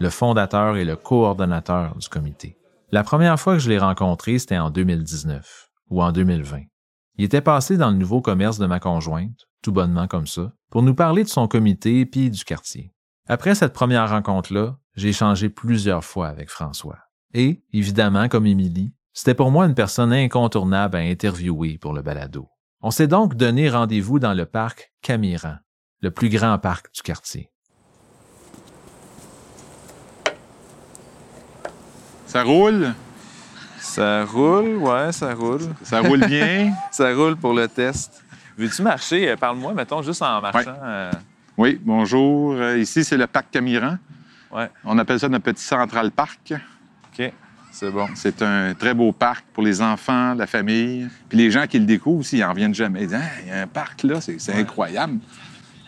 [0.00, 2.56] le fondateur et le coordonnateur du comité.
[2.90, 6.62] La première fois que je l'ai rencontré, c'était en 2019 ou en 2020.
[7.16, 10.82] Il était passé dans le nouveau commerce de ma conjointe, tout bonnement comme ça, pour
[10.82, 12.92] nous parler de son comité puis du quartier.
[13.28, 16.98] Après cette première rencontre-là, j'ai échangé plusieurs fois avec François.
[17.32, 22.48] Et, évidemment, comme Émilie, c'était pour moi une personne incontournable à interviewer pour le balado.
[22.82, 25.56] On s'est donc donné rendez-vous dans le parc Camiran,
[26.00, 27.48] le plus grand parc du quartier.
[32.26, 32.92] Ça roule?
[33.78, 35.60] Ça roule, ouais, ça roule.
[35.82, 36.72] Ça roule bien?
[36.90, 38.24] ça roule pour le test.
[38.58, 39.30] Veux-tu marcher?
[39.30, 40.74] Euh, Parle-moi, mettons, juste en marchant.
[40.82, 41.12] euh,
[41.56, 42.54] Oui, bonjour.
[42.54, 43.98] Euh, Ici, c'est le parc Camiran.
[44.50, 44.68] Ouais.
[44.84, 46.52] On appelle ça notre petit Central Park.
[47.12, 47.32] OK,
[47.74, 48.06] c'est bon.
[48.14, 51.08] C'est un très beau parc pour les enfants, la famille.
[51.28, 53.02] Puis les gens qui le découvrent aussi, ils en reviennent jamais.
[53.02, 55.18] Ils disent Ah, il y a un parc là, c'est incroyable.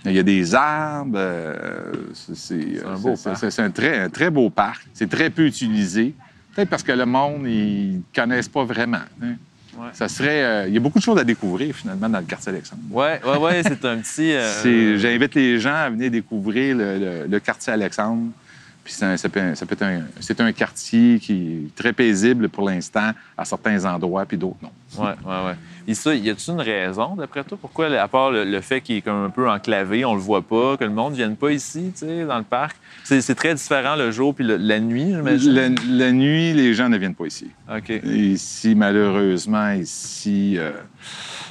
[0.04, 1.16] Il y a des arbres.
[1.16, 3.50] euh, c'est- un beau c'est- parc.
[3.52, 4.86] c'est- un très, un très beau parc.
[4.94, 6.14] C'est très peu utilisé.
[6.54, 8.98] Peut-être parce que le monde, ils ne connaissent pas vraiment.
[9.22, 9.34] hein.
[9.78, 9.88] Ouais.
[9.92, 10.42] Ça serait.
[10.42, 12.80] euh, il y a beaucoup de choses à découvrir, finalement, dans le quartier Alexandre.
[12.90, 14.32] Ouais, ouais, ouais, c'est un petit.
[14.32, 18.30] euh, J'invite les gens à venir découvrir le, le- le quartier Alexandre.
[18.86, 21.32] Puis c'est un, ça peut- ça peut être un, c'est un quartier qui
[21.66, 24.70] est très paisible pour l'instant à certains endroits, puis d'autres non.
[24.96, 25.56] Ouais, ouais, ouais.
[25.88, 28.94] Et ça, y a-tu une raison, d'après toi, pourquoi, à part le, le fait qu'il
[28.98, 31.50] est comme un peu enclavé, on le voit pas, que le monde ne vienne pas
[31.50, 32.76] ici, tu sais, dans le parc?
[33.02, 35.52] C'est c'est très différent le jour puis le- la nuit, j'imagine?
[35.52, 35.68] La,
[36.06, 37.48] la nuit, les gens ne viennent pas ici.
[37.68, 37.88] OK.
[38.04, 40.70] Ici, malheureusement, ici, euh,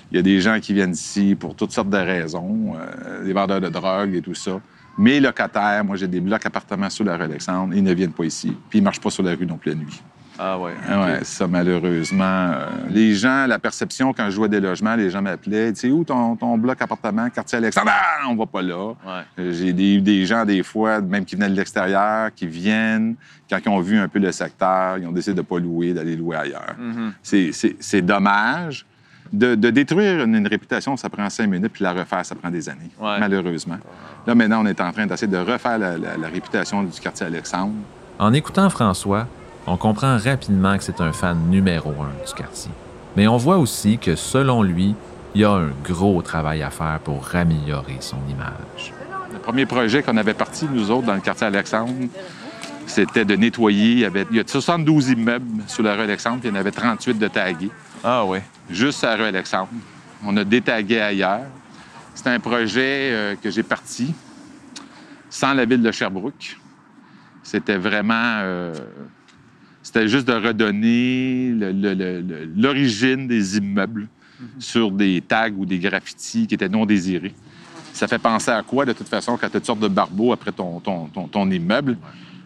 [0.10, 3.34] il y a des gens qui viennent ici pour toutes sortes de raisons, euh, des
[3.34, 4.62] vendeurs de drogue et tout ça.
[4.98, 8.24] Mes locataires, moi, j'ai des blocs appartements sur la rue Alexandre, ils ne viennent pas
[8.26, 8.56] ici.
[8.70, 10.02] Puis ils ne marchent pas sur la rue non plus la nuit.
[10.38, 10.74] Ah ouais.
[10.90, 12.24] Ah ouais, ça, malheureusement.
[12.26, 15.90] euh, les gens, la perception, quand je jouais des logements, les gens m'appelaient, tu sais,
[15.92, 17.90] où ton, ton bloc appartement, quartier Alexandre?
[17.94, 18.94] Ah, on va pas là.
[19.40, 23.16] Euh, J'ai eu des gens, des fois, même qui venaient de l'extérieur, qui viennent,
[23.50, 26.18] quand ils ont vu un peu le secteur, ils ont décidé de pas louer, d'aller
[26.18, 26.76] louer ailleurs.
[26.78, 27.14] Mhm.
[27.24, 28.86] C'est c'est dommage.
[29.34, 32.50] De, de détruire une, une réputation, ça prend cinq minutes, puis la refaire, ça prend
[32.50, 33.78] des années, malheureusement.
[34.28, 37.26] Là, maintenant, on est en train d'essayer de refaire la, la- la réputation du quartier
[37.26, 37.74] Alexandre.
[38.20, 39.28] En écoutant François,
[39.68, 42.72] on comprend rapidement que c'est un fan numéro un du quartier.
[43.18, 44.96] Mais on voit aussi que, selon lui,
[45.34, 48.94] il y a un gros travail à faire pour améliorer son image.
[49.34, 51.92] Le premier projet qu'on avait parti, nous autres, dans le quartier Alexandre,
[52.88, 53.92] c'était de nettoyer.
[53.92, 56.56] Il y, avait, il y a 72 immeubles sur la rue Alexandre, puis il y
[56.56, 57.72] en avait 38 de tagués.
[58.08, 58.38] Ah oui.
[58.70, 59.70] Juste à rue Alexandre.
[60.24, 61.48] On a détagué ailleurs.
[62.14, 64.14] C'est un projet euh, que j'ai parti
[65.28, 66.56] sans la ville de Sherbrooke.
[67.42, 68.14] C'était vraiment...
[68.44, 68.76] euh,
[69.82, 71.52] c'était juste de redonner
[72.56, 74.08] l'origine des immeubles
[74.60, 77.34] sur des tags ou des graffitis qui étaient non désirés.
[77.92, 80.32] Ça fait penser à quoi, de toute façon, quand tu as toutes sortes de barbeaux
[80.32, 81.98] après ton, ton, ton- ton immeuble?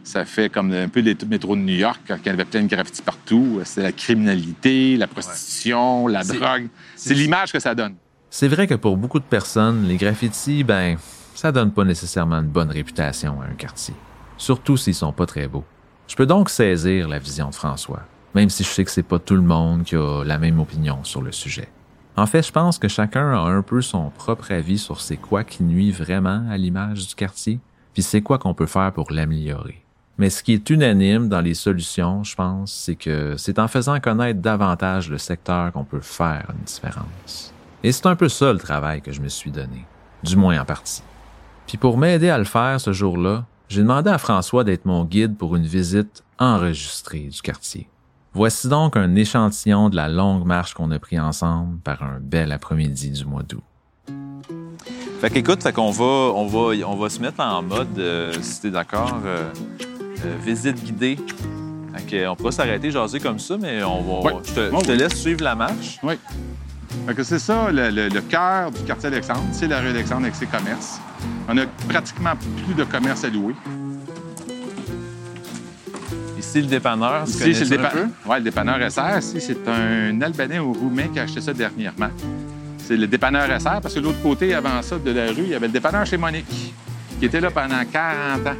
[0.04, 2.64] Ça fait comme un peu les métros de New York, quand il y avait plein
[2.64, 3.60] de graffitis partout.
[3.64, 6.68] C'est la criminalité, la prostitution, la drogue.
[6.96, 7.96] C'est l'image que ça donne.
[8.30, 10.98] C'est vrai que pour beaucoup de personnes, les graffitis, ben,
[11.34, 13.96] ça donne pas nécessairement une bonne réputation à un quartier.
[14.38, 15.66] Surtout s'ils sont pas très beaux.
[16.08, 18.02] Je peux donc saisir la vision de François,
[18.36, 21.04] même si je sais que c'est pas tout le monde qui a la même opinion
[21.04, 21.70] sur le sujet.
[22.16, 25.44] En fait, je pense que chacun a un peu son propre avis sur c'est quoi
[25.44, 27.60] qui nuit vraiment à l'image du quartier,
[27.94, 29.82] puis c'est quoi qu'on peut faire pour l'améliorer.
[30.20, 34.02] Mais ce qui est unanime dans les solutions, je pense, c'est que c'est en faisant
[34.02, 37.54] connaître davantage le secteur qu'on peut faire une différence.
[37.86, 39.86] Et c'est un peu ça le travail que je me suis donné,
[40.22, 41.02] du moins en partie.
[41.68, 45.38] Puis pour m'aider à le faire ce jour-là, j'ai demandé à François d'être mon guide
[45.38, 47.88] pour une visite enregistrée du quartier.
[48.34, 52.52] Voici donc un échantillon de la longue marche qu'on a pris ensemble par un bel
[52.52, 53.64] après-midi du mois d'août.
[55.22, 58.62] Fait qu'écoute, fait qu'on va, on va, on va se mettre en mode, euh, si
[58.62, 59.50] t'es d'accord, euh,
[60.46, 61.18] visite guidée.
[62.08, 65.44] Fait on pourra s'arrêter, jaser comme ça, mais on va, je te, je laisse suivre
[65.44, 66.00] la marche.
[66.04, 66.14] Oui.
[67.08, 70.22] Fait que c'est ça, le, le- le cœur du quartier Alexandre, c'est la rue Alexandre
[70.24, 71.00] avec ses commerces.
[71.48, 72.34] On a pratiquement
[72.66, 73.54] plus de commerces à louer.
[76.38, 77.84] Ici, le dépanneur, Ici, c'est le,
[78.26, 79.18] ouais, le dépanneur SR.
[79.20, 82.10] Ici, c'est un Albanais ou Roumain qui a acheté ça dernièrement.
[82.78, 85.50] C'est le dépanneur SR parce que de l'autre côté, avant ça, de la rue, il
[85.50, 86.48] y avait le dépanneur chez Monique
[87.20, 88.56] qui était là pendant 40 ans.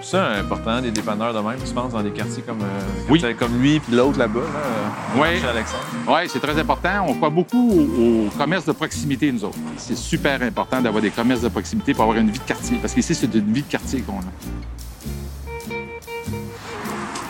[0.00, 3.22] C'est ça important, des dépanneurs de même, tu penses, dans des quartiers comme, euh, Oui.
[3.38, 5.44] comme lui puis l'autre là-bas, là, euh, Oui.
[5.46, 5.82] Alexandre.
[6.06, 7.04] Oui, c'est très important.
[7.06, 9.58] On croit beaucoup au, au commerce de proximité, nous autres.
[9.76, 12.78] C'est super important d'avoir des commerces de proximité pour avoir une vie de quartier.
[12.80, 15.68] Parce qu'ici, c'est une vie de quartier qu'on a.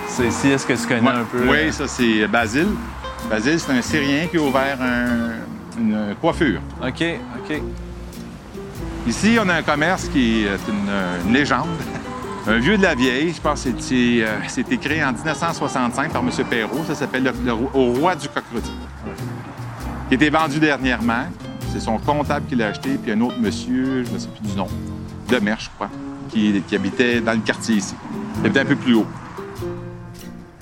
[0.06, 1.16] C'est ici, est-ce que tu connais Ouais.
[1.16, 1.48] un peu?
[1.48, 2.68] Oui, euh, ça, c'est Basile.
[3.30, 6.60] Basile, c'est un Syrien qui a ouvert un- une coiffure.
[6.82, 7.04] OK,
[7.38, 7.62] OK.
[9.06, 11.66] Ici, on a un commerce qui est une, une légende.
[12.48, 16.30] Un vieux de la vieille, je pense que c'était euh, en 1965 par M.
[16.48, 16.82] Perrault.
[16.86, 18.64] Ça s'appelle le, le au roi du cockroach.
[20.08, 21.26] Qui été vendu dernièrement.
[21.70, 24.56] C'est son comptable qui l'a acheté, puis un autre monsieur, je ne sais plus du
[24.56, 24.66] nom,
[25.28, 25.90] de Mer, je crois,
[26.30, 27.94] qui, habitait dans le quartier ici.
[28.36, 29.06] Il habitait un peu plus haut.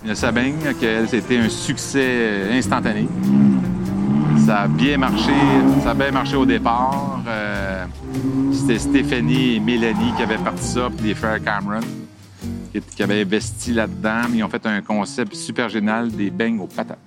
[0.03, 3.07] Il y a Sabine, qu'elle, c'était un succès instantané.
[4.45, 5.33] Ça a bien marché.
[5.85, 7.21] Ça a bien marché au départ.
[7.29, 7.85] Euh,
[8.53, 11.81] c'était Stéphanie et Mélanie qui avaient parti ça, puis les frères Cameron,
[12.73, 14.23] qui, qui avaient investi là-dedans.
[14.35, 16.99] Ils ont fait un concept super génial des beignes aux patates.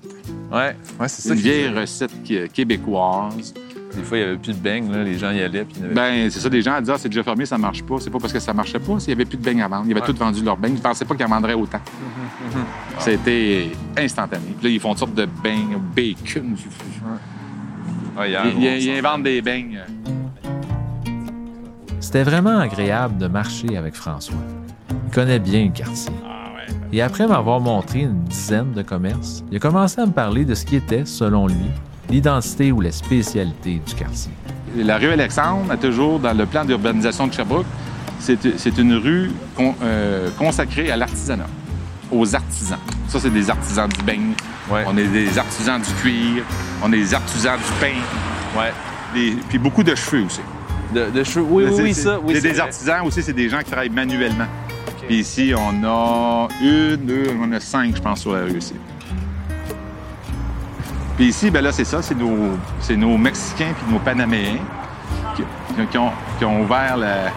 [0.52, 1.34] Ouais, ouais c'est ça.
[1.34, 2.12] Une vieille recette
[2.54, 3.54] québécoise.
[3.96, 5.66] Des fois, il n'y avait plus de beignes, là, les gens y allaient.
[5.66, 7.46] Puis il y en avait Ben, c'est ça, les gens disaient, ah, c'est déjà fermé,
[7.48, 7.96] ça marche pas.
[8.00, 9.68] C'est pas parce que ça marchait pas, c'est qu'il y avait plus de beignes à
[9.68, 9.86] vendre.
[9.88, 10.08] Ils avaient Ouais.
[10.08, 10.76] tous vendu leurs beignes.
[10.76, 11.82] Ils pensaient pas qu'ils en vendraient autant.
[13.00, 14.44] C'était instantané.
[14.60, 16.56] Puis là, ils font une sorte de beignes, bacon.
[18.18, 19.80] Ouais, hier, Ils, ils- ils inventent des beignes.
[22.00, 24.36] C'était vraiment agréable de marcher avec François.
[25.08, 26.12] Il connaît bien le quartier.
[26.92, 30.56] Et après m'avoir montré une dizaine de commerces, il a commencé à me parler de
[30.56, 31.56] ce qui était, selon lui,
[32.10, 34.32] l'identité ou la spécialité du quartier.
[34.76, 37.66] La rue Alexandre a toujours, dans le plan d'urbanisation de Sherbrooke,
[38.20, 41.48] c'est une rue con- euh, consacrée à l'artisanat,
[42.12, 42.80] aux artisans.
[43.08, 44.34] Ça, c'est des artisans du beigne.
[44.88, 46.44] On est des artisans du cuir.
[46.84, 47.96] On est des artisans du pain.
[48.60, 48.72] Ouais.
[49.14, 50.42] Des- puis beaucoup de cheveux aussi.
[50.94, 52.20] De, cheveux, oui, oui, C'est- oui, c'est- ça.
[52.20, 52.62] Oui, c'est c'est des vrai.
[52.64, 54.48] artisans aussi, c'est des gens qui travaillent manuellement.
[55.08, 58.74] Puis ici, on a une, deux, on a cinq, je pense, sur la rue ici.
[61.16, 64.58] Puis ici, ben là, c'est ça, c'est nos, c'est nos Mexicains puis nos Panaméens
[65.36, 65.44] qui,
[65.76, 67.32] qui- qui ont, qui ont ouvert la...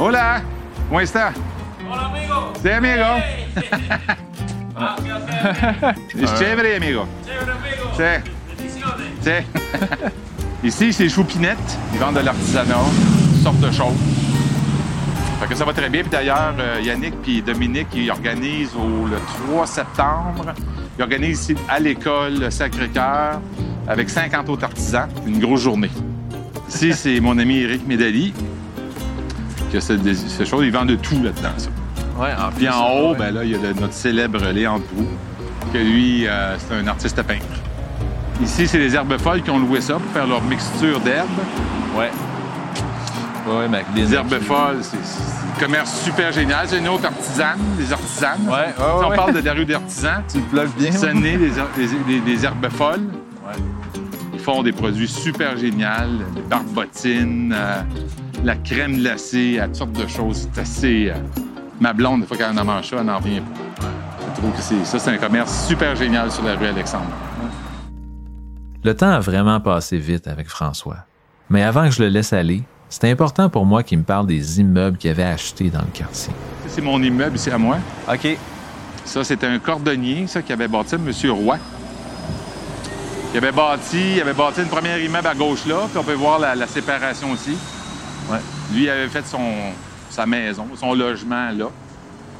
[0.00, 0.40] Hola!
[0.88, 1.32] ¿Cómo está?
[1.90, 2.52] Hola, amigo.
[2.62, 3.04] Sí, amigo.
[4.80, 6.22] Ah, ¿qué haces?
[6.22, 7.04] Es chévere, amigo.
[7.26, 7.90] Chévere, amigo.
[7.96, 8.22] Sí.
[8.56, 9.44] Bendiciones.
[10.64, 11.78] Ici, c'est Choupinettes.
[11.94, 12.74] Ils vendent de l'artisanat,
[13.32, 13.94] toutes sortes de choses.
[15.40, 16.02] Fait que ça va très bien.
[16.02, 19.18] Puis d'ailleurs, euh, Yannick puis Dominique, ils organisent au, le
[19.52, 20.46] 3 septembre,
[20.98, 23.40] ils organisent ici à l'école le Sacré-Cœur
[23.86, 25.90] avec 50 autres artisans, une grosse journée.
[26.68, 28.32] Ici, c'est mon ami Eric Médali
[29.70, 30.64] qui a cette, cette chose.
[30.66, 31.68] Ils vendent de tout là-dedans, ça.
[32.20, 33.18] Ouais, en Puis en haut, ouais.
[33.18, 35.06] ben là, il y a le- notre célèbre Léandre Proux,
[35.72, 37.44] que lui, euh, c'est un artiste peintre.
[38.42, 41.28] Ici, c'est les herbes folles qui ont loué ça pour faire leur mixture d'herbes.
[41.96, 42.10] Ouais.
[43.48, 46.66] Ouais, mais Les herbes folles, c'est c'est un commerce super génial.
[46.68, 48.46] C'est une autre artisane, des artisanes.
[48.48, 50.22] Ouais, Si on parle de la rue des artisans.
[50.30, 50.92] Tu le bien.
[50.92, 53.00] Ce n'est des, her- des- des- des herbes folles.
[54.34, 55.86] Ils font des produits super géniaux,
[56.34, 57.80] des barbotines, euh,
[58.44, 60.48] la crème glacée, toutes sortes de choses.
[60.52, 61.10] C'est assez.
[61.10, 61.14] euh,
[61.80, 63.86] ma blonde, des fois qu'elle en mange ça, elle n'en revient pas.
[64.34, 67.06] Je trouve que c'est, ça, c'est un commerce super génial sur la rue Alexandre.
[68.84, 70.98] Le temps a vraiment passé vite avec François.
[71.50, 74.60] Mais avant que je le laisse aller, c'était important pour moi qu'il me parle des
[74.60, 76.32] immeubles qu'il avait achetés dans le quartier.
[76.62, 77.78] Ça, c'est mon immeuble ici à moi.
[78.10, 78.38] OK.
[79.04, 81.10] Ça, c'est un cordonnier, ça, qui avait bâti, M.
[81.30, 81.58] Roy.
[83.34, 86.14] Il avait bâti, il avait bâti une première immeuble à gauche là, puis on peut
[86.14, 87.56] voir la, la séparation aussi.
[88.30, 88.38] Ouais.
[88.72, 89.40] Lui, il avait fait son,
[90.08, 91.66] sa maison, son logement là,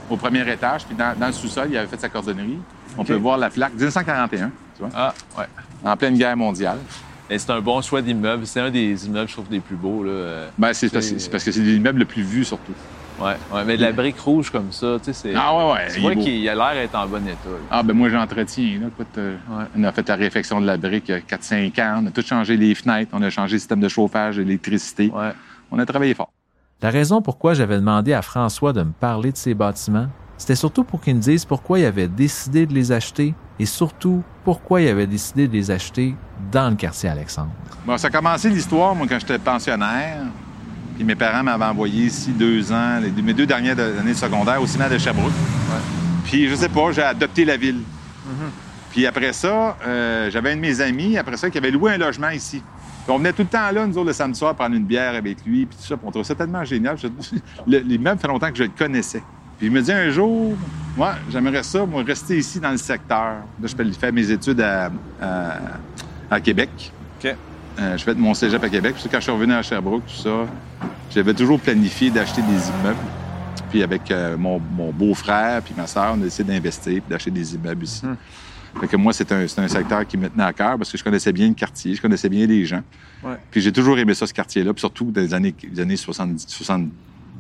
[0.08, 2.58] au premier étage, puis dans, dans le sous-sol, il avait fait sa cordonnerie.
[2.96, 5.44] On peut voir la plaque 1941, tu vois, Ah, ouais.
[5.84, 6.78] En pleine guerre mondiale.
[7.30, 8.46] Et c'est un bon choix d'immeuble.
[8.46, 10.02] C'est un des immeubles, je trouve, des plus beaux.
[10.02, 10.10] Là.
[10.10, 10.48] euh.
[10.56, 12.72] Ben, c'est parce, c'est parce que c'est l'immeuble le plus vu, surtout.
[13.20, 15.32] Ouais, ouais, mais de la brique rouge comme ça, tu sais, c'est.
[15.36, 17.34] Ah ouais, ouais, Tu vois qu'il a l'air d'être en bon état.
[17.46, 17.56] là.
[17.70, 18.78] Ah, ben moi, j'entretiens.
[18.80, 18.86] Là.
[18.86, 19.36] Écoute, euh,
[19.76, 22.00] On a fait la réfection de la brique il y a 4-5 ans.
[22.04, 23.10] On a tout changé les fenêtres.
[23.12, 25.10] On a changé le système de chauffage, l'électricité.
[25.72, 26.30] On a travaillé fort.
[26.80, 30.06] La raison pourquoi j'avais demandé à François de me parler de ces bâtiments,
[30.36, 34.22] c'était surtout pour qu'il me dise pourquoi il avait décidé de les acheter et surtout
[34.44, 36.14] pourquoi il avait décidé de les acheter
[36.52, 37.50] dans le quartier Alexandre?
[37.86, 40.22] Bon, ça a commencé l'histoire, moi, quand j'étais pensionnaire.
[40.96, 44.60] Puis mes parents m'avaient envoyé ici deux ans, les- mes deux dernières années de secondaire,
[44.60, 45.32] au Sénat de Sherbrooke.
[46.24, 47.82] Puis, je sais pas, j'ai adopté la ville.
[48.90, 51.98] Puis après ça, euh, j'avais un de mes amis, après ça, qui avait loué un
[51.98, 52.62] logement ici.
[53.04, 55.14] Puis on venait tout le temps là, nous autres, le samedi soir, prendre une bière
[55.14, 55.96] avec lui, puis tout ça.
[55.96, 56.96] Puis on trouvait ça tellement génial.
[56.98, 57.08] Je-
[57.66, 59.22] L'immeuble fait longtemps que je le connaissais.
[59.58, 60.56] Puis je me dis un jour,
[60.96, 63.36] moi, j'aimerais ça, moi, rester ici dans le secteur.
[63.60, 64.90] Là, je faire mes études à,
[65.20, 65.58] à-
[66.30, 66.92] à Québec.
[67.80, 68.94] Euh, je fais mon cégep à Québec.
[68.98, 70.46] Puis quand je suis revenu à Sherbrooke, tout ça,
[71.14, 72.98] j'avais toujours planifié d'acheter des immeubles.
[73.70, 77.30] Puis avec euh, mon, mon beau-frère puis ma sœur, on a décidé d'investir puis d'acheter
[77.30, 78.02] des immeubles ici.
[78.80, 81.04] Fait que moi, c'est un, un secteur qui me tenait à cœur parce que je
[81.04, 82.82] connaissais bien le quartier, je connaissais bien les gens.
[83.22, 83.36] Ouais.
[83.50, 84.72] Puis j'ai toujours aimé ça, ce quartier-là.
[84.72, 86.46] Puis surtout dans les années, les années 70,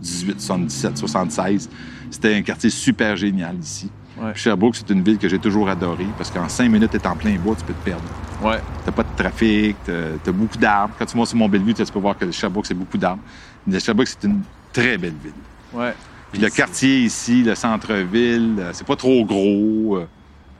[0.02, 1.70] 78, 77, 76,
[2.10, 3.90] c'était un quartier super génial ici.
[4.32, 7.14] Puis Sherbrooke, c'est une ville que j'ai toujours adorée parce qu'en cinq minutes, t'es en
[7.14, 8.02] plein bois, tu peux te perdre.
[8.42, 8.60] Ouais.
[8.84, 9.92] T'as pas de trafic, t'as
[10.26, 10.94] as beaucoup d'arbres.
[10.98, 13.22] Quand tu montes sur Mont-Bellevue, tu peux voir que Sherbrooke, c'est beaucoup d'arbres.
[13.66, 14.40] Mais Sherbrooke, c'est une
[14.72, 15.32] très belle ville.
[15.72, 15.94] Ouais.
[16.32, 19.98] Puis le quartier ici, le centre-ville, euh, c'est pas trop gros.
[19.98, 20.06] euh,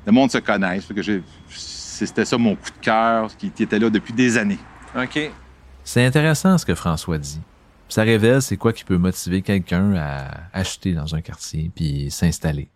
[0.06, 0.78] Le monde se connaît.
[1.48, 4.58] C'était ça mon coup de cœur, qui, qui était là depuis des années.
[4.96, 5.30] OK.
[5.82, 7.40] C'est intéressant ce que François dit.
[7.88, 12.68] Ça révèle c'est quoi qui peut motiver quelqu'un à acheter dans un quartier puis s'installer.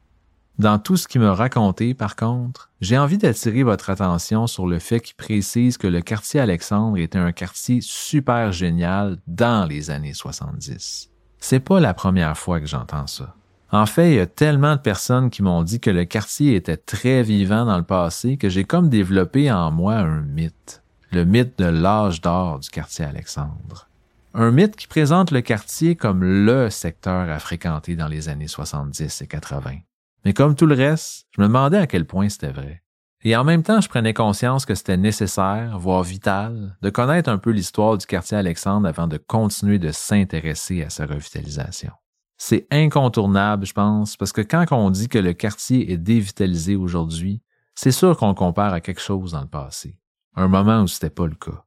[0.59, 4.79] Dans tout ce qu'il m'a raconté, par contre, j'ai envie d'attirer votre attention sur le
[4.79, 10.15] fait qu'il précise que le quartier Alexandre était un quartier super génial dans les années
[10.15, 11.11] 70.
[11.39, 13.35] C'est pas la première fois que j'entends ça.
[13.71, 16.77] En fait, il y a tellement de personnes qui m'ont dit que le quartier était
[16.77, 20.83] très vivant dans le passé que j'ai comme développé en moi un mythe.
[21.11, 23.89] Le mythe de l'âge d'or du quartier Alexandre.
[24.35, 29.21] Un mythe qui présente le quartier comme le secteur à fréquenter dans les années 70
[29.21, 29.73] et 80.
[30.25, 32.83] Mais comme tout le reste, je me demandais à quel point c'était vrai.
[33.25, 37.37] Et en même temps, je prenais conscience que c'était nécessaire, voire vital, de connaître un
[37.37, 41.93] peu l'histoire du quartier Alexandre avant de continuer de s'intéresser à sa revitalisation.
[42.39, 47.43] C'est incontournable, je pense, parce que quand on dit que le quartier est dévitalisé aujourd'hui,
[47.75, 49.99] c'est sûr qu'on compare à quelque chose dans le passé.
[50.35, 51.65] Un moment où c'était pas le cas.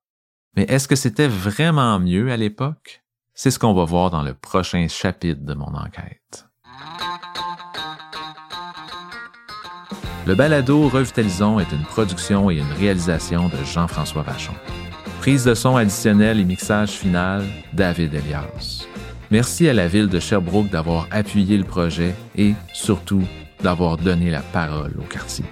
[0.56, 3.04] Mais est-ce que c'était vraiment mieux à l'époque?
[3.34, 6.46] C'est ce qu'on va voir dans le prochain chapitre de mon enquête.
[10.26, 14.54] Le balado Revitalisons est une production et une réalisation de Jean-François Vachon.
[15.20, 17.44] Prise de son additionnelle et mixage final,
[17.74, 18.86] David Elias.
[19.32, 23.24] Merci à la ville de Sherbrooke d'avoir appuyé le projet et, surtout,
[23.62, 25.46] d'avoir donné la parole au quartier.